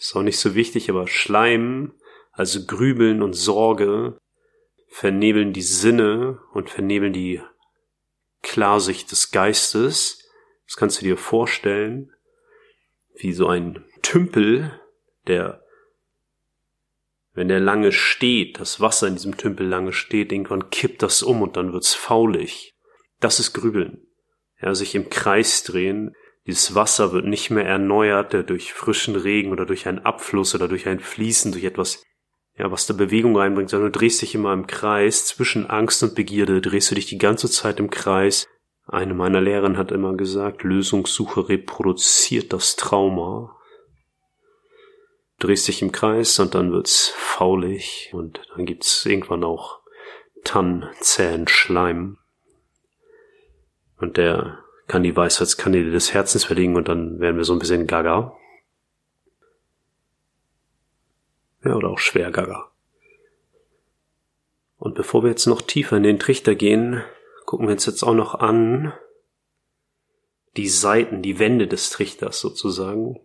Ist 0.00 0.16
auch 0.16 0.22
nicht 0.22 0.38
so 0.38 0.54
wichtig, 0.54 0.88
aber 0.88 1.06
Schleim, 1.06 1.92
also 2.32 2.64
Grübeln 2.64 3.20
und 3.20 3.34
Sorge, 3.34 4.18
vernebeln 4.88 5.52
die 5.52 5.62
Sinne 5.62 6.40
und 6.54 6.70
vernebeln 6.70 7.12
die 7.12 7.42
Klarsicht 8.42 9.12
des 9.12 9.30
Geistes. 9.30 10.26
Das 10.66 10.76
kannst 10.76 11.00
du 11.00 11.04
dir 11.04 11.18
vorstellen, 11.18 12.14
wie 13.14 13.34
so 13.34 13.46
ein 13.46 13.84
Tümpel, 14.00 14.80
der, 15.26 15.62
wenn 17.34 17.48
der 17.48 17.60
lange 17.60 17.92
steht, 17.92 18.58
das 18.58 18.80
Wasser 18.80 19.06
in 19.06 19.16
diesem 19.16 19.36
Tümpel 19.36 19.66
lange 19.66 19.92
steht, 19.92 20.32
irgendwann 20.32 20.70
kippt 20.70 21.02
das 21.02 21.22
um 21.22 21.42
und 21.42 21.58
dann 21.58 21.74
wird's 21.74 21.92
faulig. 21.92 22.74
Das 23.20 23.38
ist 23.38 23.52
Grübeln. 23.52 24.06
Ja, 24.62 24.74
sich 24.74 24.94
im 24.94 25.10
Kreis 25.10 25.62
drehen. 25.62 26.16
Dieses 26.46 26.74
Wasser 26.74 27.12
wird 27.12 27.26
nicht 27.26 27.50
mehr 27.50 27.66
erneuert 27.66 28.48
durch 28.48 28.72
frischen 28.72 29.14
Regen 29.14 29.52
oder 29.52 29.66
durch 29.66 29.86
einen 29.86 30.00
Abfluss 30.00 30.54
oder 30.54 30.68
durch 30.68 30.88
ein 30.88 31.00
Fließen, 31.00 31.52
durch 31.52 31.64
etwas 31.64 32.02
ja, 32.60 32.70
was 32.70 32.86
da 32.86 32.92
Bewegung 32.92 33.36
reinbringt, 33.36 33.70
sondern 33.70 33.90
du 33.90 33.98
drehst 33.98 34.20
dich 34.20 34.34
immer 34.34 34.52
im 34.52 34.66
Kreis. 34.66 35.24
Zwischen 35.24 35.68
Angst 35.70 36.02
und 36.02 36.14
Begierde 36.14 36.60
drehst 36.60 36.90
du 36.90 36.94
dich 36.94 37.06
die 37.06 37.16
ganze 37.16 37.48
Zeit 37.48 37.80
im 37.80 37.88
Kreis. 37.88 38.48
Eine 38.86 39.14
meiner 39.14 39.40
Lehrerinnen 39.40 39.78
hat 39.78 39.92
immer 39.92 40.14
gesagt, 40.14 40.62
Lösungssuche 40.62 41.48
reproduziert 41.48 42.52
das 42.52 42.76
Trauma. 42.76 43.56
Du 45.38 45.46
drehst 45.46 45.68
dich 45.68 45.80
im 45.80 45.90
Kreis 45.90 46.38
und 46.38 46.54
dann 46.54 46.70
wird's 46.70 47.08
faulig 47.16 48.10
und 48.12 48.42
dann 48.54 48.66
gibt's 48.66 49.06
irgendwann 49.06 49.42
auch 49.42 49.80
Tannenzähen 50.44 51.48
Schleim. 51.48 52.18
Und 53.96 54.18
der 54.18 54.58
kann 54.90 55.04
die 55.04 55.16
Weisheitskanäle 55.16 55.92
des 55.92 56.12
Herzens 56.14 56.44
verlegen 56.44 56.74
und 56.74 56.88
dann 56.88 57.20
werden 57.20 57.36
wir 57.36 57.44
so 57.44 57.52
ein 57.52 57.60
bisschen 57.60 57.86
gaga. 57.86 58.36
Ja, 61.64 61.76
oder 61.76 61.90
auch 61.90 62.00
schwer 62.00 62.32
gaga. 62.32 62.72
Und 64.78 64.96
bevor 64.96 65.22
wir 65.22 65.30
jetzt 65.30 65.46
noch 65.46 65.62
tiefer 65.62 65.96
in 65.96 66.02
den 66.02 66.18
Trichter 66.18 66.56
gehen, 66.56 67.04
gucken 67.46 67.68
wir 67.68 67.74
uns 67.74 67.86
jetzt 67.86 68.02
auch 68.02 68.14
noch 68.14 68.34
an 68.34 68.92
die 70.56 70.68
Seiten, 70.68 71.22
die 71.22 71.38
Wände 71.38 71.68
des 71.68 71.90
Trichters 71.90 72.40
sozusagen. 72.40 73.20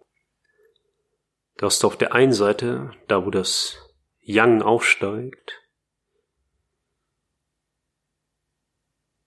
Da 1.58 1.66
hast 1.66 1.82
du 1.82 1.88
auf 1.88 1.98
der 1.98 2.14
einen 2.14 2.34
Seite, 2.34 2.92
da 3.08 3.26
wo 3.26 3.32
das 3.32 3.80
Yang 4.22 4.62
aufsteigt, 4.62 5.64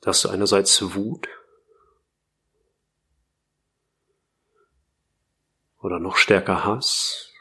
da 0.03 0.11
hast 0.11 0.24
du 0.24 0.29
einerseits 0.29 0.94
Wut 0.94 1.29
oder 5.80 5.98
noch 5.98 6.16
stärker 6.16 6.64
Hass, 6.64 7.32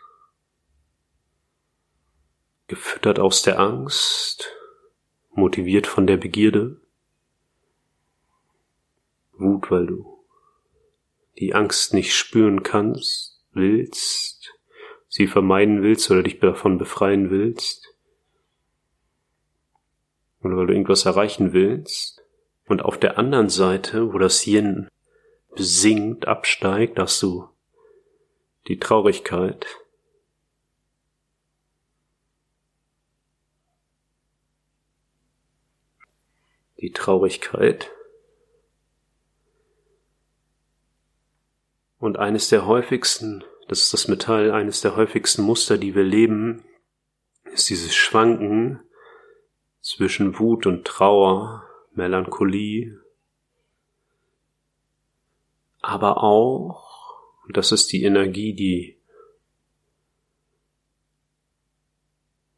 gefüttert 2.67 3.19
aus 3.19 3.41
der 3.41 3.59
Angst, 3.59 4.53
motiviert 5.31 5.87
von 5.87 6.07
der 6.07 6.17
Begierde, 6.17 6.81
Wut, 9.33 9.69
weil 9.69 9.85
du 9.87 10.25
die 11.37 11.53
Angst 11.53 11.93
nicht 11.93 12.15
spüren 12.15 12.63
kannst, 12.63 13.39
willst, 13.51 14.53
sie 15.07 15.27
vermeiden 15.27 15.83
willst 15.83 16.09
oder 16.09 16.23
dich 16.23 16.39
davon 16.39 16.77
befreien 16.77 17.29
willst, 17.29 17.93
oder 20.41 20.57
weil 20.57 20.67
du 20.67 20.73
irgendwas 20.73 21.05
erreichen 21.05 21.53
willst. 21.53 22.23
Und 22.67 22.83
auf 22.83 22.97
der 22.99 23.17
anderen 23.17 23.49
Seite, 23.49 24.13
wo 24.13 24.17
das 24.17 24.45
Yin 24.45 24.89
besinkt, 25.55 26.27
absteigt, 26.27 26.99
hast 26.99 27.21
du 27.21 27.47
die 28.67 28.79
Traurigkeit. 28.79 29.65
Die 36.79 36.91
Traurigkeit. 36.91 37.91
Und 41.99 42.17
eines 42.17 42.49
der 42.49 42.67
häufigsten, 42.67 43.43
das 43.67 43.79
ist 43.79 43.93
das 43.93 44.07
Metall, 44.07 44.51
eines 44.51 44.81
der 44.81 44.95
häufigsten 44.95 45.41
Muster, 45.41 45.77
die 45.77 45.95
wir 45.95 46.03
leben, 46.03 46.63
ist 47.45 47.69
dieses 47.69 47.95
Schwanken 47.95 48.81
zwischen 49.81 50.37
Wut 50.37 50.67
und 50.67 50.85
Trauer, 50.85 51.63
Melancholie, 51.93 53.01
aber 55.81 56.23
auch, 56.23 56.86
und 57.47 57.55
das 57.55 57.71
ist 57.71 57.91
die 57.93 58.03
Energie, 58.03 58.53
die 58.53 58.97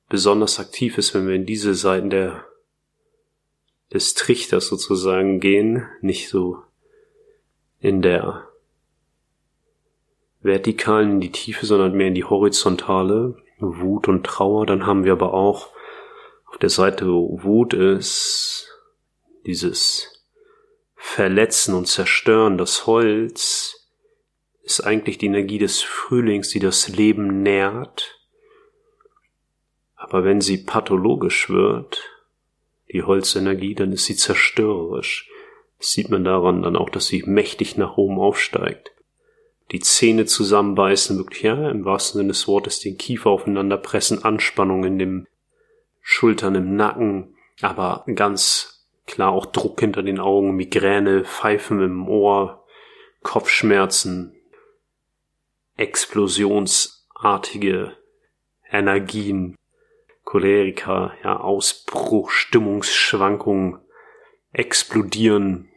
besonders 0.10 0.60
aktiv 0.60 0.98
ist, 0.98 1.14
wenn 1.14 1.28
wir 1.28 1.36
in 1.36 1.46
diese 1.46 1.76
Seiten 1.76 2.10
der, 2.10 2.44
des 3.94 4.16
Trichters 4.16 4.68
sozusagen 4.68 5.40
gehen, 5.40 5.88
nicht 6.02 6.30
so 6.30 6.64
in 7.80 8.02
der 8.02 8.48
vertikalen 10.42 11.12
in 11.12 11.22
die 11.22 11.32
Tiefe, 11.32 11.68
sondern 11.68 11.94
mehr 11.94 12.08
in 12.08 12.16
die 12.16 12.24
horizontale, 12.24 13.38
Wut 13.60 14.08
und 14.08 14.26
Trauer. 14.26 14.66
Dann 14.66 14.88
haben 14.88 15.04
wir 15.04 15.12
aber 15.12 15.34
auch 15.34 15.70
auf 16.48 16.58
der 16.58 16.70
Seite, 16.70 17.08
wo 17.08 17.44
Wut 17.44 17.76
ist, 17.76 18.68
dieses 19.46 20.26
Verletzen 20.96 21.76
und 21.76 21.88
Zerstören, 21.88 22.58
das 22.58 22.88
Holz 22.88 23.79
ist 24.70 24.82
eigentlich 24.82 25.18
die 25.18 25.28
Energie 25.28 25.58
des 25.58 25.82
Frühlings, 25.82 26.50
die 26.50 26.60
das 26.60 26.88
Leben 26.90 27.42
nährt. 27.42 28.20
Aber 29.96 30.24
wenn 30.24 30.42
sie 30.42 30.58
pathologisch 30.58 31.50
wird, 31.50 32.04
die 32.92 33.04
Holzenergie, 33.04 33.76
dann 33.76 33.92
ist 33.92 34.06
sie 34.06 34.16
zerstörerisch. 34.16 35.30
Das 35.78 35.92
sieht 35.92 36.10
man 36.10 36.24
daran 36.24 36.62
dann 36.62 36.76
auch, 36.76 36.90
dass 36.90 37.08
sie 37.08 37.24
mächtig 37.26 37.78
nach 37.78 37.98
oben 37.98 38.20
aufsteigt 38.20 38.92
die 39.72 39.80
Zähne 39.80 40.26
zusammenbeißen, 40.26 41.18
wirklich, 41.18 41.44
ja, 41.44 41.70
im 41.70 41.86
wahrsten 41.86 42.20
Sinne 42.20 42.30
des 42.30 42.48
Wortes 42.48 42.80
den 42.80 42.98
Kiefer 42.98 43.30
aufeinander 43.30 43.78
pressen, 43.78 44.24
Anspannung 44.24 44.84
in 44.84 44.98
dem 44.98 45.28
Schultern, 46.02 46.56
im 46.56 46.76
Nacken, 46.76 47.36
aber 47.62 48.04
ganz 48.16 48.88
klar 49.06 49.32
auch 49.32 49.46
Druck 49.46 49.80
hinter 49.80 50.02
den 50.02 50.20
Augen, 50.20 50.56
Migräne, 50.56 51.24
Pfeifen 51.24 51.82
im 51.82 52.08
Ohr, 52.08 52.66
Kopfschmerzen, 53.22 54.36
explosionsartige 55.80 57.96
Energien, 58.70 59.56
Choleriker, 60.24 61.14
ja, 61.24 61.40
Ausbruch, 61.40 62.32
Stimmungsschwankungen, 62.32 63.80
explodieren, 64.52 65.70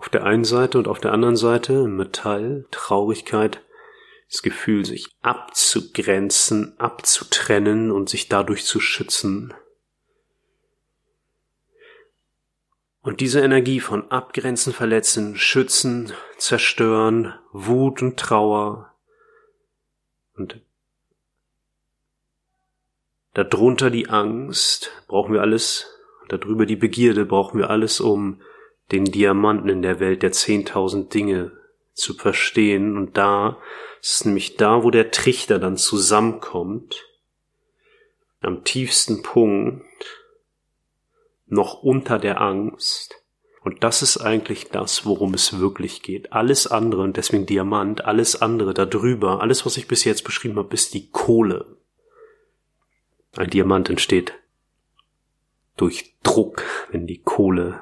Auf 0.00 0.08
der 0.08 0.24
einen 0.24 0.44
Seite 0.44 0.78
und 0.78 0.88
auf 0.88 0.98
der 0.98 1.12
anderen 1.12 1.36
Seite 1.36 1.86
Metall, 1.86 2.64
Traurigkeit, 2.70 3.62
das 4.30 4.40
Gefühl, 4.40 4.86
sich 4.86 5.08
abzugrenzen, 5.20 6.74
abzutrennen 6.78 7.90
und 7.90 8.08
sich 8.08 8.30
dadurch 8.30 8.64
zu 8.64 8.80
schützen. 8.80 9.52
Und 13.02 13.20
diese 13.20 13.40
Energie 13.40 13.80
von 13.80 14.10
Abgrenzen, 14.10 14.72
Verletzen, 14.72 15.36
Schützen, 15.36 16.12
Zerstören, 16.36 17.34
Wut 17.52 18.02
und 18.02 18.18
Trauer 18.18 18.94
und 20.36 20.60
darunter 23.34 23.90
die 23.90 24.08
Angst, 24.08 24.90
brauchen 25.06 25.32
wir 25.32 25.40
alles, 25.40 25.98
darüber 26.28 26.66
die 26.66 26.76
Begierde, 26.76 27.24
brauchen 27.24 27.58
wir 27.58 27.70
alles, 27.70 28.00
um 28.00 28.40
den 28.92 29.04
Diamanten 29.04 29.68
in 29.68 29.82
der 29.82 30.00
Welt 30.00 30.22
der 30.22 30.32
zehntausend 30.32 31.14
Dinge 31.14 31.52
zu 31.94 32.14
verstehen. 32.14 32.96
Und 32.96 33.16
da 33.16 33.58
ist 34.00 34.26
nämlich 34.26 34.56
da, 34.56 34.82
wo 34.82 34.90
der 34.90 35.10
Trichter 35.10 35.58
dann 35.58 35.76
zusammenkommt, 35.76 37.06
am 38.40 38.64
tiefsten 38.64 39.22
Punkt, 39.22 39.84
noch 41.50 41.82
unter 41.82 42.18
der 42.18 42.40
Angst. 42.40 43.16
Und 43.62 43.84
das 43.84 44.02
ist 44.02 44.16
eigentlich 44.16 44.68
das, 44.70 45.04
worum 45.04 45.34
es 45.34 45.58
wirklich 45.58 46.02
geht. 46.02 46.32
Alles 46.32 46.66
andere, 46.66 47.02
und 47.02 47.16
deswegen 47.16 47.44
Diamant, 47.44 48.04
alles 48.04 48.40
andere 48.40 48.72
darüber, 48.72 49.42
alles, 49.42 49.66
was 49.66 49.76
ich 49.76 49.86
bis 49.86 50.04
jetzt 50.04 50.24
beschrieben 50.24 50.56
habe, 50.56 50.72
ist 50.72 50.94
die 50.94 51.10
Kohle. 51.10 51.76
Ein 53.36 53.50
Diamant 53.50 53.90
entsteht 53.90 54.34
durch 55.76 56.14
Druck, 56.22 56.64
wenn 56.90 57.06
die 57.06 57.22
Kohle 57.22 57.80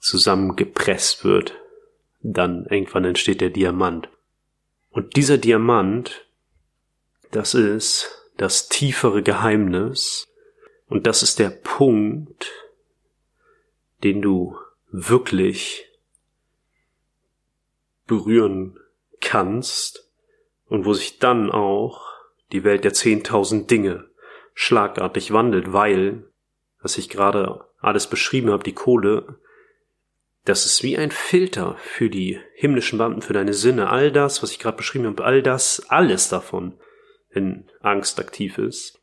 zusammengepresst 0.00 1.24
wird, 1.24 1.54
dann 2.20 2.66
irgendwann 2.66 3.04
entsteht 3.04 3.40
der 3.40 3.50
Diamant. 3.50 4.08
Und 4.90 5.16
dieser 5.16 5.38
Diamant, 5.38 6.26
das 7.30 7.54
ist 7.54 8.26
das 8.36 8.68
tiefere 8.68 9.22
Geheimnis 9.22 10.28
und 10.88 11.06
das 11.06 11.22
ist 11.22 11.38
der 11.38 11.50
Punkt, 11.50 12.50
den 14.02 14.22
du 14.22 14.56
wirklich 14.90 15.86
berühren 18.06 18.78
kannst 19.20 20.10
und 20.66 20.86
wo 20.86 20.94
sich 20.94 21.18
dann 21.18 21.50
auch 21.50 22.06
die 22.52 22.64
Welt 22.64 22.84
der 22.84 22.94
zehntausend 22.94 23.70
Dinge 23.70 24.08
schlagartig 24.54 25.32
wandelt, 25.32 25.72
weil, 25.72 26.24
was 26.80 26.98
ich 26.98 27.08
gerade 27.08 27.66
alles 27.80 28.06
beschrieben 28.06 28.50
habe, 28.50 28.64
die 28.64 28.72
Kohle, 28.72 29.38
das 30.44 30.64
ist 30.64 30.82
wie 30.82 30.96
ein 30.96 31.10
Filter 31.10 31.76
für 31.78 32.08
die 32.08 32.40
himmlischen 32.54 32.98
Beamten, 32.98 33.22
für 33.22 33.34
deine 33.34 33.52
Sinne. 33.52 33.90
All 33.90 34.10
das, 34.10 34.42
was 34.42 34.50
ich 34.50 34.58
gerade 34.58 34.78
beschrieben 34.78 35.06
habe, 35.06 35.24
all 35.24 35.42
das, 35.42 35.90
alles 35.90 36.28
davon, 36.30 36.78
wenn 37.30 37.68
Angst 37.80 38.18
aktiv 38.18 38.56
ist, 38.56 38.97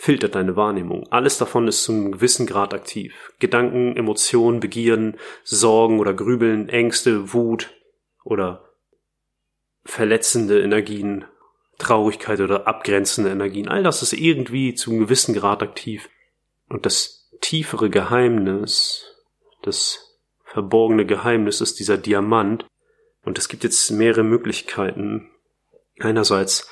filtert 0.00 0.36
deine 0.36 0.54
Wahrnehmung. 0.54 1.08
Alles 1.10 1.38
davon 1.38 1.66
ist 1.66 1.82
zum 1.82 2.12
gewissen 2.12 2.46
Grad 2.46 2.72
aktiv. 2.72 3.32
Gedanken, 3.40 3.96
Emotionen, 3.96 4.60
Begierden, 4.60 5.16
Sorgen 5.42 5.98
oder 5.98 6.14
Grübeln, 6.14 6.68
Ängste, 6.68 7.32
Wut 7.34 7.74
oder 8.22 8.70
verletzende 9.84 10.62
Energien, 10.62 11.24
Traurigkeit 11.78 12.40
oder 12.40 12.68
abgrenzende 12.68 13.30
Energien. 13.30 13.66
All 13.66 13.82
das 13.82 14.02
ist 14.02 14.12
irgendwie 14.12 14.76
zum 14.76 15.00
gewissen 15.00 15.34
Grad 15.34 15.64
aktiv. 15.64 16.08
Und 16.68 16.86
das 16.86 17.28
tiefere 17.40 17.90
Geheimnis, 17.90 19.04
das 19.62 20.20
verborgene 20.44 21.06
Geheimnis 21.06 21.60
ist 21.60 21.80
dieser 21.80 21.98
Diamant. 21.98 22.64
Und 23.24 23.36
es 23.36 23.48
gibt 23.48 23.64
jetzt 23.64 23.90
mehrere 23.90 24.22
Möglichkeiten. 24.22 25.28
Einerseits, 25.98 26.70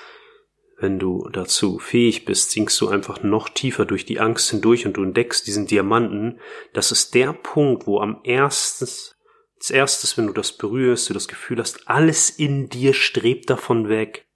wenn 0.79 0.99
du 0.99 1.29
dazu 1.33 1.79
fähig 1.79 2.27
bist, 2.27 2.51
sinkst 2.51 2.79
du 2.81 2.89
einfach 2.89 3.23
noch 3.23 3.49
tiefer 3.49 3.87
durch 3.87 4.05
die 4.05 4.21
Angst 4.21 4.51
hindurch 4.51 4.85
und 4.87 4.95
du 4.95 5.03
entdeckst 5.03 5.47
diesen 5.47 5.67
Diamanten. 5.67 6.39
Das 6.75 6.93
ist 6.93 7.15
der 7.15 7.33
Punkt, 7.33 7.87
wo 7.87 8.01
am 8.01 8.21
erstes, 8.25 9.17
als 9.57 9.71
erstes, 9.71 10.19
wenn 10.19 10.27
du 10.27 10.35
das 10.35 10.53
berührst, 10.53 11.09
du 11.09 11.15
das 11.15 11.29
Gefühl 11.29 11.61
hast, 11.61 11.89
alles 11.89 12.29
in 12.29 12.69
dir 12.69 12.93
strebt 12.93 13.49
davon 13.49 13.89
weg. 13.89 14.27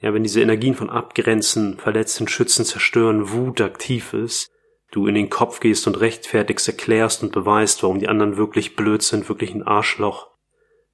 Ja, 0.00 0.12
wenn 0.12 0.24
diese 0.24 0.42
Energien 0.42 0.74
von 0.74 0.90
Abgrenzen, 0.90 1.78
Verletzen, 1.78 2.26
Schützen, 2.26 2.64
Zerstören, 2.64 3.30
Wut 3.30 3.60
aktiv 3.60 4.12
ist, 4.12 4.50
du 4.90 5.06
in 5.06 5.14
den 5.14 5.30
Kopf 5.30 5.60
gehst 5.60 5.86
und 5.86 6.00
rechtfertigst, 6.00 6.66
erklärst 6.66 7.22
und 7.22 7.32
beweist, 7.32 7.82
warum 7.82 8.00
die 8.00 8.08
anderen 8.08 8.36
wirklich 8.36 8.76
blöd 8.76 9.02
sind, 9.02 9.28
wirklich 9.28 9.54
ein 9.54 9.62
Arschloch, 9.62 10.30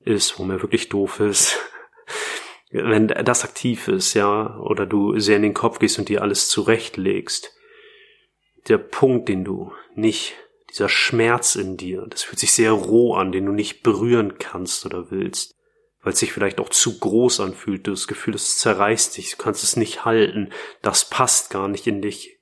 ist, 0.01 0.39
wo 0.39 0.45
mir 0.45 0.61
wirklich 0.61 0.89
doof 0.89 1.21
ist, 1.21 1.59
wenn 2.73 3.09
das 3.09 3.45
aktiv 3.45 3.89
ist, 3.89 4.15
ja, 4.15 4.59
oder 4.59 4.87
du 4.87 5.19
sehr 5.19 5.37
in 5.37 5.43
den 5.43 5.55
Kopf 5.55 5.79
gehst 5.79 5.99
und 5.99 6.09
dir 6.09 6.23
alles 6.23 6.49
zurechtlegst, 6.49 7.55
der 8.69 8.79
Punkt, 8.79 9.29
den 9.29 9.45
du 9.45 9.73
nicht, 9.95 10.35
dieser 10.71 10.89
Schmerz 10.89 11.55
in 11.55 11.77
dir, 11.77 12.07
das 12.09 12.23
fühlt 12.23 12.39
sich 12.39 12.53
sehr 12.53 12.73
roh 12.73 13.15
an, 13.15 13.31
den 13.31 13.45
du 13.45 13.53
nicht 13.53 13.83
berühren 13.83 14.39
kannst 14.39 14.87
oder 14.87 15.11
willst, 15.11 15.55
weil 16.03 16.15
es 16.15 16.19
sich 16.19 16.33
vielleicht 16.33 16.61
auch 16.61 16.71
zu 16.71 16.99
groß 16.99 17.41
anfühlt, 17.41 17.87
du 17.87 17.91
das 17.91 18.09
Gefühl, 18.09 18.35
es 18.35 18.59
zerreißt 18.59 19.19
dich, 19.19 19.33
du 19.33 19.37
kannst 19.37 19.63
es 19.63 19.77
nicht 19.77 20.07
halten, 20.07 20.51
das 20.81 21.09
passt 21.09 21.51
gar 21.51 21.69
nicht 21.69 21.87
in 21.87 22.01
dich 22.01 22.39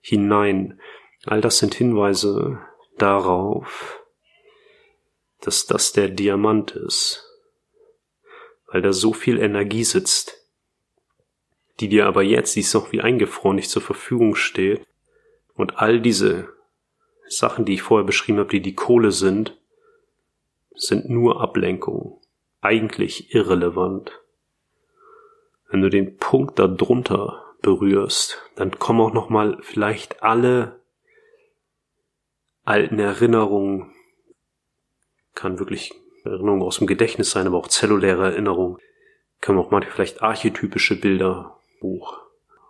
hinein. 0.00 0.80
All 1.24 1.40
das 1.40 1.58
sind 1.58 1.74
Hinweise 1.74 2.60
darauf, 2.98 4.00
dass 5.40 5.66
das 5.66 5.92
der 5.92 6.08
Diamant 6.08 6.70
ist, 6.70 7.31
weil 8.72 8.80
da 8.80 8.92
so 8.92 9.12
viel 9.12 9.38
Energie 9.38 9.84
sitzt, 9.84 10.38
die 11.78 11.88
dir 11.88 12.06
aber 12.06 12.22
jetzt, 12.22 12.56
die 12.56 12.60
ist 12.60 12.72
noch 12.72 12.90
wie 12.90 13.02
eingefroren, 13.02 13.56
nicht 13.56 13.70
zur 13.70 13.82
Verfügung 13.82 14.34
steht. 14.34 14.86
Und 15.54 15.78
all 15.78 16.00
diese 16.00 16.48
Sachen, 17.28 17.66
die 17.66 17.74
ich 17.74 17.82
vorher 17.82 18.06
beschrieben 18.06 18.38
habe, 18.38 18.48
die 18.48 18.62
die 18.62 18.74
Kohle 18.74 19.12
sind, 19.12 19.58
sind 20.74 21.10
nur 21.10 21.42
Ablenkungen, 21.42 22.14
eigentlich 22.62 23.34
irrelevant. 23.34 24.18
Wenn 25.68 25.82
du 25.82 25.90
den 25.90 26.16
Punkt 26.16 26.58
da 26.58 26.66
drunter 26.66 27.44
berührst, 27.60 28.42
dann 28.56 28.78
kommen 28.78 29.00
auch 29.00 29.12
noch 29.12 29.28
mal 29.28 29.58
vielleicht 29.60 30.22
alle 30.22 30.80
alten 32.64 32.98
Erinnerungen 32.98 33.92
kann 35.34 35.58
wirklich 35.58 35.92
Erinnerung 36.24 36.62
aus 36.62 36.78
dem 36.78 36.86
Gedächtnis 36.86 37.30
sein, 37.30 37.46
aber 37.46 37.58
auch 37.58 37.68
zelluläre 37.68 38.32
Erinnerung. 38.32 38.78
Kann 39.40 39.58
auch 39.58 39.70
manchmal 39.70 39.92
vielleicht 39.92 40.22
archetypische 40.22 41.00
Bilder 41.00 41.58
hoch. 41.80 42.18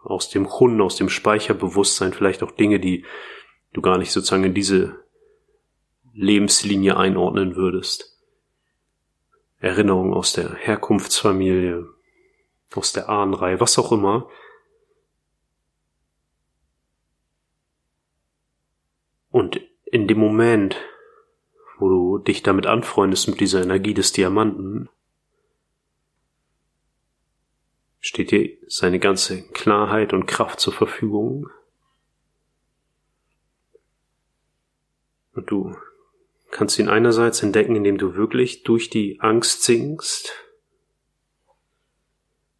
Aus 0.05 0.31
dem 0.31 0.49
Kunden, 0.49 0.81
aus 0.81 0.97
dem 0.97 1.09
Speicherbewusstsein, 1.09 2.12
vielleicht 2.12 2.43
auch 2.43 2.51
Dinge, 2.51 2.81
die 2.81 3.05
du 3.73 3.83
gar 3.83 3.99
nicht 3.99 4.12
sozusagen 4.12 4.45
in 4.45 4.55
diese 4.55 4.97
Lebenslinie 6.15 6.97
einordnen 6.97 7.57
würdest. 7.57 8.19
Erinnerungen 9.59 10.12
aus 10.12 10.33
der 10.33 10.55
Herkunftsfamilie, 10.55 11.87
aus 12.75 12.93
der 12.93 13.09
Ahnenreihe, 13.09 13.61
was 13.61 13.79
auch 13.79 13.93
immer. 13.93 14.29
Und 19.31 19.61
in 19.85 20.09
dem 20.09 20.19
Moment, 20.19 20.77
du 22.18 22.25
dich 22.25 22.42
damit 22.42 22.66
anfreundest 22.66 23.29
mit 23.29 23.40
dieser 23.40 23.62
Energie 23.62 23.94
des 23.94 24.12
Diamanten, 24.12 24.88
steht 28.01 28.31
dir 28.31 28.51
seine 28.66 28.98
ganze 28.98 29.42
Klarheit 29.48 30.12
und 30.12 30.27
Kraft 30.27 30.61
zur 30.61 30.72
Verfügung. 30.72 31.48
Und 35.35 35.51
du 35.51 35.77
kannst 36.51 36.79
ihn 36.79 36.88
einerseits 36.88 37.42
entdecken, 37.42 37.77
indem 37.77 37.98
du 37.98 38.14
wirklich 38.14 38.64
durch 38.64 38.90
die 38.90 39.20
Angst 39.20 39.62
sinkst, 39.62 40.35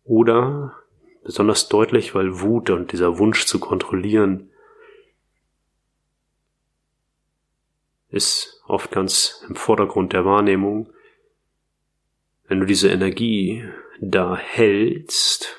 oder 0.04 0.76
besonders 1.24 1.68
deutlich, 1.68 2.14
weil 2.14 2.40
Wut 2.40 2.70
und 2.70 2.92
dieser 2.92 3.18
Wunsch 3.18 3.46
zu 3.46 3.60
kontrollieren 3.60 4.50
ist 8.12 8.62
oft 8.66 8.90
ganz 8.90 9.42
im 9.48 9.57
Vordergrund 9.57 10.12
der 10.12 10.25
Wahrnehmung. 10.25 10.92
Wenn 12.46 12.61
du 12.61 12.66
diese 12.66 12.90
Energie 12.90 13.64
da 14.01 14.37
hältst, 14.37 15.57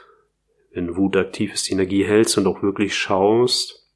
wenn 0.72 0.96
Wut 0.96 1.18
aktiv 1.18 1.54
ist, 1.54 1.68
die 1.68 1.74
Energie 1.74 2.06
hältst 2.06 2.38
und 2.38 2.46
auch 2.46 2.62
wirklich 2.62 2.96
schaust, 2.96 3.90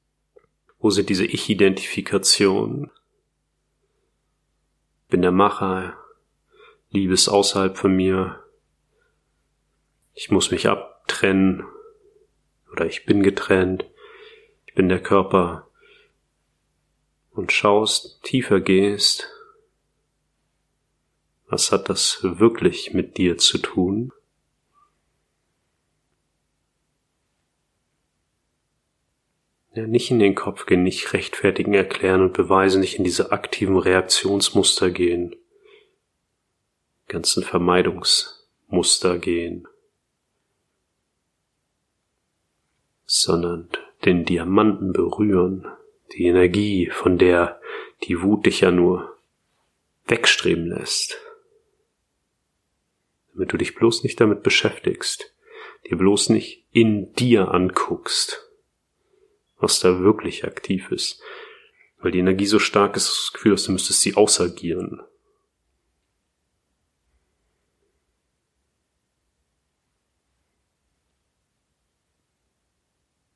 wo 0.79 0.89
sind 0.89 1.09
diese 1.09 1.25
Ich-Identifikationen? 1.25 2.91
Bin 5.09 5.21
der 5.21 5.31
Macher, 5.31 5.95
Liebe 6.89 7.13
ist 7.13 7.29
außerhalb 7.29 7.77
von 7.77 7.95
mir, 7.95 8.43
ich 10.13 10.31
muss 10.31 10.49
mich 10.49 10.67
abtrennen 10.67 11.63
oder 12.71 12.87
ich 12.87 13.05
bin 13.05 13.21
getrennt, 13.21 13.85
ich 14.65 14.73
bin 14.73 14.89
der 14.89 15.01
Körper, 15.01 15.66
und 17.37 17.51
schaust, 17.51 18.23
tiefer 18.23 18.59
gehst, 18.59 19.29
was 21.47 21.71
hat 21.71 21.87
das 21.87 22.19
wirklich 22.23 22.93
mit 22.93 23.17
dir 23.17 23.37
zu 23.37 23.59
tun? 23.59 24.11
Ja, 29.73 29.85
nicht 29.85 30.09
in 30.09 30.17
den 30.17 30.33
Kopf 30.33 30.65
gehen, 30.65 30.81
nicht 30.81 31.13
rechtfertigen, 31.13 31.75
erklären 31.75 32.21
und 32.23 32.33
beweisen, 32.33 32.81
nicht 32.81 32.97
in 32.97 33.03
diese 33.03 33.31
aktiven 33.31 33.77
Reaktionsmuster 33.77 34.89
gehen, 34.89 35.35
ganzen 37.07 37.43
Vermeidungsmuster 37.43 39.19
gehen, 39.19 39.67
sondern 43.05 43.69
den 44.03 44.25
Diamanten 44.25 44.91
berühren, 44.91 45.67
die 46.13 46.25
Energie, 46.25 46.89
von 46.89 47.17
der 47.17 47.59
die 48.03 48.21
Wut 48.21 48.45
dich 48.45 48.61
ja 48.61 48.71
nur 48.71 49.17
wegstreben 50.05 50.67
lässt. 50.67 51.17
Damit 53.33 53.53
du 53.53 53.57
dich 53.57 53.75
bloß 53.75 54.03
nicht 54.03 54.19
damit 54.19 54.43
beschäftigst, 54.43 55.33
dir 55.89 55.97
bloß 55.97 56.29
nicht 56.29 56.65
in 56.71 57.13
dir 57.13 57.51
anguckst, 57.51 58.49
was 59.59 59.79
da 59.79 59.99
wirklich 59.99 60.45
aktiv 60.45 60.91
ist. 60.91 61.21
Weil 61.99 62.11
die 62.11 62.19
Energie 62.19 62.45
so 62.45 62.59
stark 62.59 62.95
ist, 62.95 63.07
das 63.07 63.33
Gefühl, 63.33 63.51
dass 63.51 63.63
du 63.63 63.71
müsstest 63.71 64.01
sie 64.01 64.15
ausagieren. 64.15 65.01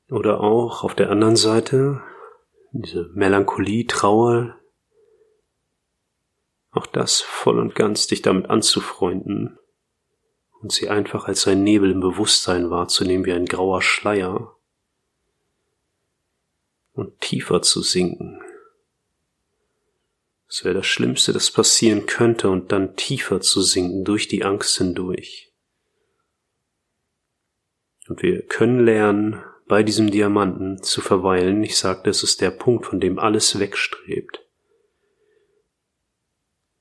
Oder 0.08 0.40
auch 0.40 0.84
auf 0.84 0.94
der 0.94 1.10
anderen 1.10 1.36
Seite 1.36 2.02
diese 2.72 3.10
Melancholie, 3.14 3.86
Trauer, 3.86 4.58
auch 6.70 6.86
das 6.86 7.20
voll 7.20 7.58
und 7.58 7.74
ganz 7.74 8.06
dich 8.06 8.22
damit 8.22 8.48
anzufreunden 8.48 9.58
und 10.60 10.72
sie 10.72 10.88
einfach 10.88 11.26
als 11.26 11.46
ein 11.46 11.62
Nebel 11.62 11.90
im 11.90 12.00
Bewusstsein 12.00 12.70
wahrzunehmen 12.70 13.26
wie 13.26 13.32
ein 13.32 13.46
grauer 13.46 13.82
Schleier 13.82 14.56
und 16.94 17.20
tiefer 17.20 17.60
zu 17.62 17.82
sinken. 17.82 18.40
Das 20.46 20.64
wäre 20.64 20.74
das 20.74 20.86
Schlimmste, 20.86 21.32
das 21.32 21.50
passieren 21.50 22.06
könnte 22.06 22.48
und 22.50 22.72
dann 22.72 22.96
tiefer 22.96 23.40
zu 23.40 23.60
sinken 23.60 24.04
durch 24.04 24.28
die 24.28 24.44
Angst 24.44 24.76
hindurch. 24.78 25.52
Und 28.08 28.22
wir 28.22 28.42
können 28.46 28.84
lernen, 28.84 29.42
bei 29.72 29.82
diesem 29.82 30.10
Diamanten 30.10 30.82
zu 30.82 31.00
verweilen. 31.00 31.62
Ich 31.62 31.78
sagte, 31.78 32.10
es 32.10 32.22
ist 32.22 32.42
der 32.42 32.50
Punkt, 32.50 32.84
von 32.84 33.00
dem 33.00 33.18
alles 33.18 33.58
wegstrebt. 33.58 34.46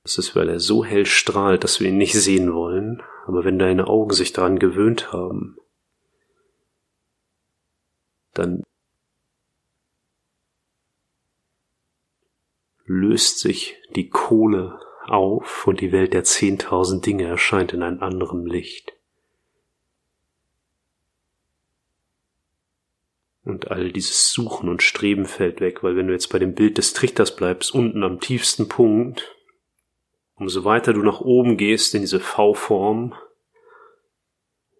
Es 0.04 0.18
ist, 0.18 0.36
weil 0.36 0.50
er 0.50 0.60
so 0.60 0.84
hell 0.84 1.06
strahlt, 1.06 1.64
dass 1.64 1.80
wir 1.80 1.88
ihn 1.88 1.98
nicht 1.98 2.16
sehen 2.16 2.54
wollen, 2.54 3.02
aber 3.28 3.46
wenn 3.46 3.58
deine 3.58 3.88
Augen 3.88 4.12
sich 4.12 4.34
daran 4.34 4.60
gewöhnt 4.60 5.14
haben, 5.14 5.58
dann 8.34 8.62
löst 12.84 13.40
sich 13.40 13.78
die 13.96 14.10
Kohle 14.10 14.82
auf 15.06 15.66
und 15.66 15.80
die 15.80 15.94
Welt 15.94 16.14
der 16.14 16.26
zehntausend 16.26 17.06
Dinge 17.06 17.24
erscheint 17.24 17.72
in 17.72 17.84
einem 17.84 18.04
anderen 18.04 18.46
Licht. 18.46 18.92
Und 23.52 23.70
all 23.70 23.92
dieses 23.92 24.32
Suchen 24.32 24.70
und 24.70 24.82
Streben 24.82 25.26
fällt 25.26 25.60
weg, 25.60 25.84
weil 25.84 25.98
wenn 25.98 26.08
du 26.08 26.14
jetzt 26.14 26.30
bei 26.30 26.40
dem 26.40 26.56
Bild 26.56 26.78
des 26.78 26.94
Trichters 26.94 27.36
bleibst, 27.36 27.76
unten 27.76 28.02
am 28.02 28.22
tiefsten 28.22 28.70
Punkt, 28.70 29.36
umso 30.36 30.64
weiter 30.64 30.94
du 30.94 31.04
nach 31.04 31.20
oben 31.20 31.58
gehst 31.58 31.94
in 31.94 32.00
diese 32.00 32.22
V-Form, 32.22 33.14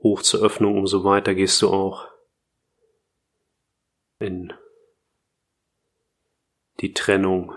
hoch 0.02 0.22
zur 0.22 0.42
Öffnung, 0.42 0.78
umso 0.78 1.04
weiter 1.04 1.36
gehst 1.36 1.62
du 1.62 1.68
auch 1.68 2.08
in 4.20 4.54
die 6.80 6.94
Trennung. 6.94 7.54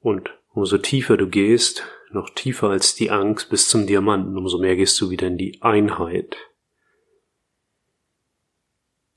Und 0.00 0.30
umso 0.54 0.78
tiefer 0.78 1.18
du 1.18 1.28
gehst, 1.28 1.84
noch 2.12 2.30
tiefer 2.30 2.70
als 2.70 2.94
die 2.94 3.10
Angst 3.10 3.50
bis 3.50 3.68
zum 3.68 3.86
Diamanten, 3.86 4.38
umso 4.38 4.56
mehr 4.56 4.76
gehst 4.76 4.98
du 5.02 5.10
wieder 5.10 5.26
in 5.26 5.36
die 5.36 5.60
Einheit 5.60 6.38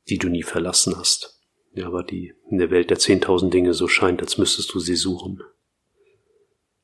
die 0.09 0.17
du 0.17 0.29
nie 0.29 0.43
verlassen 0.43 0.97
hast, 0.97 1.39
ja, 1.73 1.87
aber 1.87 2.03
die 2.03 2.33
in 2.49 2.57
der 2.57 2.71
Welt 2.71 2.89
der 2.89 2.99
zehntausend 2.99 3.53
Dinge 3.53 3.73
so 3.73 3.87
scheint, 3.87 4.21
als 4.21 4.37
müsstest 4.37 4.73
du 4.73 4.79
sie 4.79 4.95
suchen. 4.95 5.41